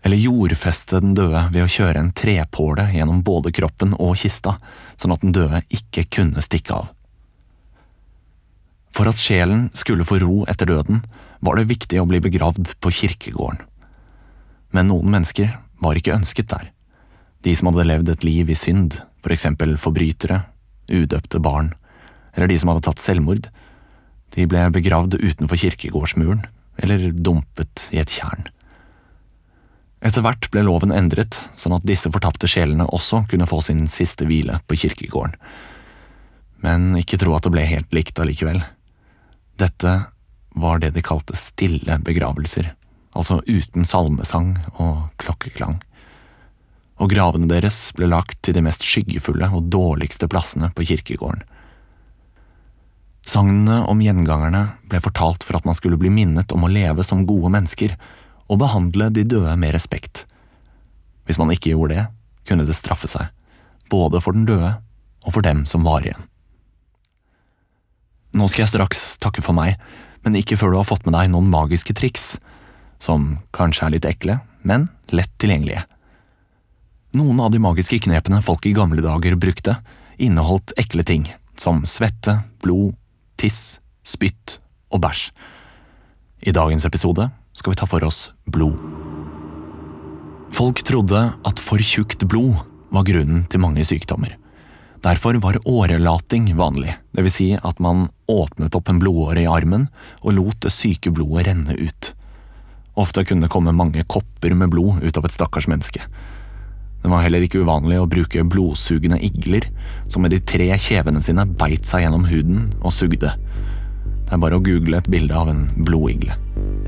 eller 0.02 0.18
jordfeste 0.18 0.98
den 1.02 1.14
døde 1.14 1.44
ved 1.54 1.64
å 1.64 1.70
kjøre 1.70 2.00
en 2.00 2.10
trepåle 2.16 2.88
gjennom 2.90 3.22
både 3.22 3.52
kroppen 3.54 3.94
og 4.02 4.16
kista, 4.18 4.56
sånn 4.98 5.14
at 5.14 5.22
den 5.22 5.34
døde 5.34 5.62
ikke 5.70 6.08
kunne 6.10 6.42
stikke 6.42 6.80
av. 6.80 6.90
For 8.92 9.08
at 9.08 9.20
sjelen 9.20 9.68
skulle 9.78 10.04
få 10.04 10.18
ro 10.20 10.42
etter 10.50 10.68
døden, 10.68 11.04
var 11.42 11.58
det 11.58 11.70
viktig 11.70 12.00
å 12.02 12.06
bli 12.06 12.20
begravd 12.22 12.74
på 12.82 12.92
kirkegården. 12.92 13.62
Men 14.72 14.90
noen 14.90 15.10
mennesker 15.14 15.54
var 15.82 15.98
ikke 15.98 16.14
ønsket 16.14 16.50
der. 16.50 16.68
De 17.42 17.54
som 17.58 17.70
hadde 17.70 17.88
levd 17.88 18.12
et 18.12 18.26
liv 18.26 18.52
i 18.52 18.58
synd, 18.58 19.00
for 19.22 19.34
eksempel 19.34 19.76
forbrytere, 19.80 20.42
udøpte 20.92 21.40
barn, 21.42 21.72
eller 22.34 22.50
de 22.50 22.58
som 22.58 22.72
hadde 22.72 22.84
tatt 22.88 23.02
selvmord, 23.02 23.48
de 24.32 24.48
ble 24.48 24.64
begravd 24.72 25.18
utenfor 25.20 25.60
kirkegårdsmuren, 25.60 26.46
eller 26.82 27.10
dumpet 27.12 27.88
i 27.92 28.00
et 28.00 28.12
tjern. 28.12 28.48
Etter 30.02 30.24
hvert 30.24 30.48
ble 30.50 30.64
loven 30.66 30.90
endret, 30.94 31.36
sånn 31.54 31.76
at 31.76 31.84
disse 31.86 32.10
fortapte 32.10 32.48
sjelene 32.50 32.88
også 32.90 33.22
kunne 33.30 33.46
få 33.46 33.60
sin 33.62 33.84
siste 33.90 34.26
hvile 34.26 34.58
på 34.66 34.80
kirkegården. 34.82 35.36
Men 36.62 36.96
ikke 36.98 37.20
tro 37.22 37.36
at 37.36 37.46
det 37.46 37.52
ble 37.54 37.66
helt 37.66 37.94
likt 37.94 38.18
allikevel. 38.22 38.62
Dette 39.62 39.94
var 40.58 40.82
det 40.82 40.92
de 40.96 41.04
kalte 41.04 41.36
stille 41.38 41.98
begravelser, 42.02 42.72
altså 43.14 43.40
uten 43.46 43.86
salmesang 43.86 44.56
og 44.82 45.12
klokkeklang. 45.22 45.78
Og 47.02 47.10
gravene 47.10 47.48
deres 47.50 47.88
ble 47.96 48.06
lagt 48.06 48.38
til 48.46 48.54
de 48.54 48.62
mest 48.62 48.84
skyggefulle 48.86 49.48
og 49.50 49.66
dårligste 49.74 50.28
plassene 50.30 50.70
på 50.76 50.86
kirkegården. 50.86 51.42
Sagnene 53.26 53.82
om 53.90 54.02
gjengangerne 54.02 54.64
ble 54.90 55.00
fortalt 55.02 55.44
for 55.46 55.58
at 55.58 55.66
man 55.66 55.76
skulle 55.78 55.98
bli 55.98 56.10
minnet 56.14 56.52
om 56.54 56.66
å 56.66 56.70
leve 56.70 57.04
som 57.06 57.26
gode 57.26 57.52
mennesker 57.54 57.94
og 58.50 58.60
behandle 58.62 59.08
de 59.14 59.24
døde 59.26 59.54
med 59.58 59.74
respekt. 59.74 60.24
Hvis 61.26 61.38
man 61.38 61.52
ikke 61.54 61.72
gjorde 61.72 61.96
det, 61.96 62.06
kunne 62.46 62.66
det 62.66 62.76
straffe 62.76 63.10
seg, 63.10 63.30
både 63.90 64.20
for 64.22 64.34
den 64.34 64.46
døde 64.46 64.74
og 65.22 65.34
for 65.36 65.46
dem 65.46 65.62
som 65.70 65.86
var 65.86 66.02
igjen. 66.02 66.26
Nå 68.34 68.48
skal 68.48 68.64
jeg 68.64 68.72
straks 68.74 69.04
takke 69.22 69.44
for 69.44 69.54
meg, 69.54 69.76
men 70.24 70.38
ikke 70.38 70.56
før 70.58 70.72
du 70.72 70.80
har 70.80 70.88
fått 70.88 71.06
med 71.06 71.14
deg 71.14 71.30
noen 71.30 71.50
magiske 71.52 71.94
triks, 71.94 72.36
som 73.02 73.36
kanskje 73.54 73.86
er 73.86 73.94
litt 73.96 74.08
ekle, 74.08 74.38
men 74.66 74.88
lett 75.14 75.32
tilgjengelige. 75.42 75.84
Noen 77.12 77.42
av 77.44 77.50
de 77.52 77.58
magiske 77.60 77.98
knepene 78.06 78.38
folk 78.40 78.64
i 78.64 78.70
gamle 78.72 79.02
dager 79.04 79.34
brukte, 79.36 79.74
inneholdt 80.16 80.72
ekle 80.80 81.04
ting, 81.04 81.26
som 81.60 81.82
svette, 81.84 82.38
blod, 82.64 82.94
tiss, 83.36 83.82
spytt 84.00 84.56
og 84.88 85.02
bæsj. 85.04 85.26
I 86.48 86.56
dagens 86.56 86.88
episode 86.88 87.28
skal 87.52 87.74
vi 87.74 87.80
ta 87.82 87.90
for 87.90 88.08
oss 88.08 88.30
blod. 88.48 88.80
Folk 90.56 90.80
trodde 90.88 91.20
at 91.36 91.60
for 91.60 91.84
tjukt 91.84 92.24
blod 92.24 92.64
var 92.92 93.04
grunnen 93.04 93.44
til 93.44 93.60
mange 93.60 93.84
sykdommer. 93.84 94.38
Derfor 95.04 95.36
var 95.44 95.60
årelating 95.68 96.48
vanlig, 96.56 96.96
vil 97.12 97.32
si 97.34 97.52
at 97.60 97.80
man 97.82 98.06
åpnet 98.30 98.72
opp 98.78 98.88
en 98.88 99.00
blodåre 99.02 99.44
i 99.44 99.50
armen 99.50 99.90
og 100.22 100.38
lot 100.38 100.64
det 100.64 100.72
syke 100.72 101.12
blodet 101.12 101.50
renne 101.50 101.76
ut. 101.76 102.14
Ofte 102.96 103.24
kunne 103.28 103.44
det 103.44 103.52
komme 103.52 103.76
mange 103.76 104.00
kopper 104.08 104.56
med 104.56 104.72
blod 104.72 105.04
ut 105.04 105.18
av 105.18 105.28
et 105.28 105.34
stakkars 105.34 105.68
menneske. 105.68 106.00
Var 107.12 107.26
heller 107.26 107.44
ikke 107.44 107.60
uvanlig 107.60 107.98
å 108.00 108.08
bruke 108.08 108.44
blodsugende 108.48 109.18
igler, 109.20 109.66
som 110.08 110.24
med 110.24 110.32
de 110.32 110.38
tre 110.48 110.70
kjevene 110.80 111.20
sine 111.20 111.44
beit 111.60 111.84
seg 111.84 112.06
gjennom 112.06 112.24
huden 112.30 112.70
og 112.80 112.94
sugde. 112.96 113.34
Det 113.36 114.32
er 114.32 114.40
bare 114.40 114.56
å 114.56 114.64
google 114.64 114.96
et 114.96 115.10
bilde 115.12 115.36
av 115.36 115.50
en 115.52 115.66
blodigle. 115.84 116.38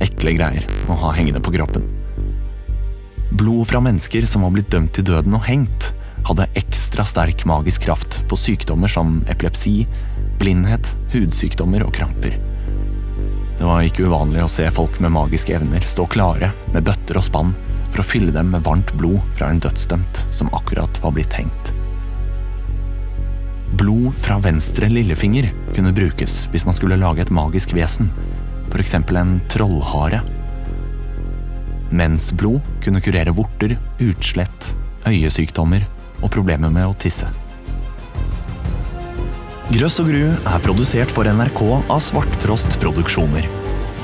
Ekle 0.05 0.33
greier 0.39 0.65
å 0.89 0.97
ha 1.03 1.11
hengende 1.13 1.43
på 1.45 1.53
kroppen. 1.53 1.85
Blod 3.35 3.69
fra 3.69 3.83
mennesker 3.85 4.25
som 4.31 4.47
var 4.47 4.55
blitt 4.55 4.71
dømt 4.73 4.95
til 4.97 5.05
døden 5.11 5.37
og 5.37 5.45
hengt, 5.45 5.91
hadde 6.25 6.49
ekstra 6.57 7.05
sterk 7.05 7.45
magisk 7.45 7.85
kraft 7.85 8.23
på 8.31 8.39
sykdommer 8.41 8.89
som 8.89 9.19
epilepsi, 9.29 9.83
blindhet, 10.41 10.95
hudsykdommer 11.13 11.85
og 11.85 11.93
kramper. 11.99 12.39
Det 13.59 13.69
var 13.69 13.85
ikke 13.85 14.09
uvanlig 14.09 14.41
å 14.41 14.51
se 14.51 14.71
folk 14.73 14.97
med 15.05 15.13
magiske 15.15 15.53
evner 15.59 15.85
stå 15.85 16.09
klare 16.11 16.49
med 16.73 16.89
bøtter 16.89 17.21
og 17.21 17.29
spann 17.29 17.53
for 17.95 18.03
å 18.03 18.09
fylle 18.11 18.35
dem 18.35 18.51
med 18.51 18.65
varmt 18.67 18.91
blod 18.99 19.23
fra 19.39 19.53
en 19.53 19.61
dødsdømt 19.63 20.25
som 20.35 20.51
akkurat 20.57 20.99
var 21.03 21.15
blitt 21.15 21.37
hengt. 21.39 21.71
Blod 23.79 24.15
fra 24.19 24.41
venstre 24.43 24.89
lillefinger 24.91 25.53
kunne 25.75 25.95
brukes 25.95 26.45
hvis 26.51 26.67
man 26.67 26.75
skulle 26.75 26.99
lage 26.99 27.23
et 27.23 27.31
magisk 27.35 27.75
vesen, 27.75 28.11
f.eks. 28.73 28.97
en 28.99 29.37
trollhare. 29.51 30.25
Mensblod 31.95 32.67
kunne 32.83 33.03
kurere 33.05 33.35
vorter, 33.35 33.77
utslett, 34.03 34.73
øyesykdommer 35.07 35.87
og 36.23 36.33
problemer 36.35 36.75
med 36.75 36.91
å 36.91 36.99
tisse. 36.99 37.31
Grøss 39.71 40.01
og 40.03 40.11
gru 40.11 40.27
er 40.35 40.67
produsert 40.67 41.15
for 41.15 41.31
NRK 41.31 41.63
av 41.79 42.03
Svarttrost 42.03 42.77
Produksjoner. 42.83 43.47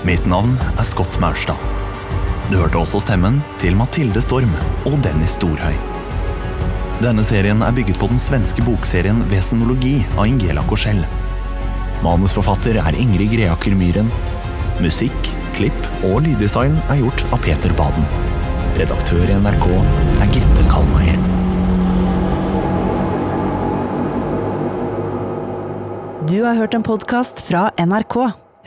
Mitt 0.06 0.30
navn 0.30 0.54
er 0.72 0.86
Scott 0.86 1.18
Maurstad. 1.20 1.79
Du 2.50 2.56
hørte 2.58 2.80
også 2.80 2.98
stemmen 3.04 3.36
til 3.62 3.76
Mathilde 3.78 4.18
Storm 4.24 4.50
og 4.88 4.96
Dennis 5.04 5.36
Storhøy. 5.38 5.76
Denne 6.98 7.22
serien 7.22 7.62
er 7.62 7.76
bygget 7.76 8.00
på 8.02 8.08
den 8.10 8.18
svenske 8.18 8.64
bokserien 8.66 9.20
Vesenologi 9.30 10.00
av 10.16 10.26
Ingela 10.26 10.64
Korsell. 10.66 10.98
Manusforfatter 12.02 12.80
er 12.82 12.98
Ingrid 12.98 13.30
Greaker 13.36 13.78
Myhren. 13.78 14.10
Musikk, 14.82 15.30
klipp 15.54 15.78
og 16.08 16.24
lyddesign 16.26 16.74
er 16.90 16.98
gjort 17.04 17.22
av 17.30 17.38
Peter 17.46 17.70
Baden. 17.78 18.10
Redaktør 18.82 19.30
i 19.30 19.38
NRK 19.46 19.70
er 19.70 20.34
Gitte 20.34 20.66
Kalmeier. 20.74 21.22
Du 26.26 26.40
har 26.42 26.58
hørt 26.58 26.74
en 26.74 26.82
podkast 26.82 27.46
fra 27.46 27.68
NRK. 27.78 28.49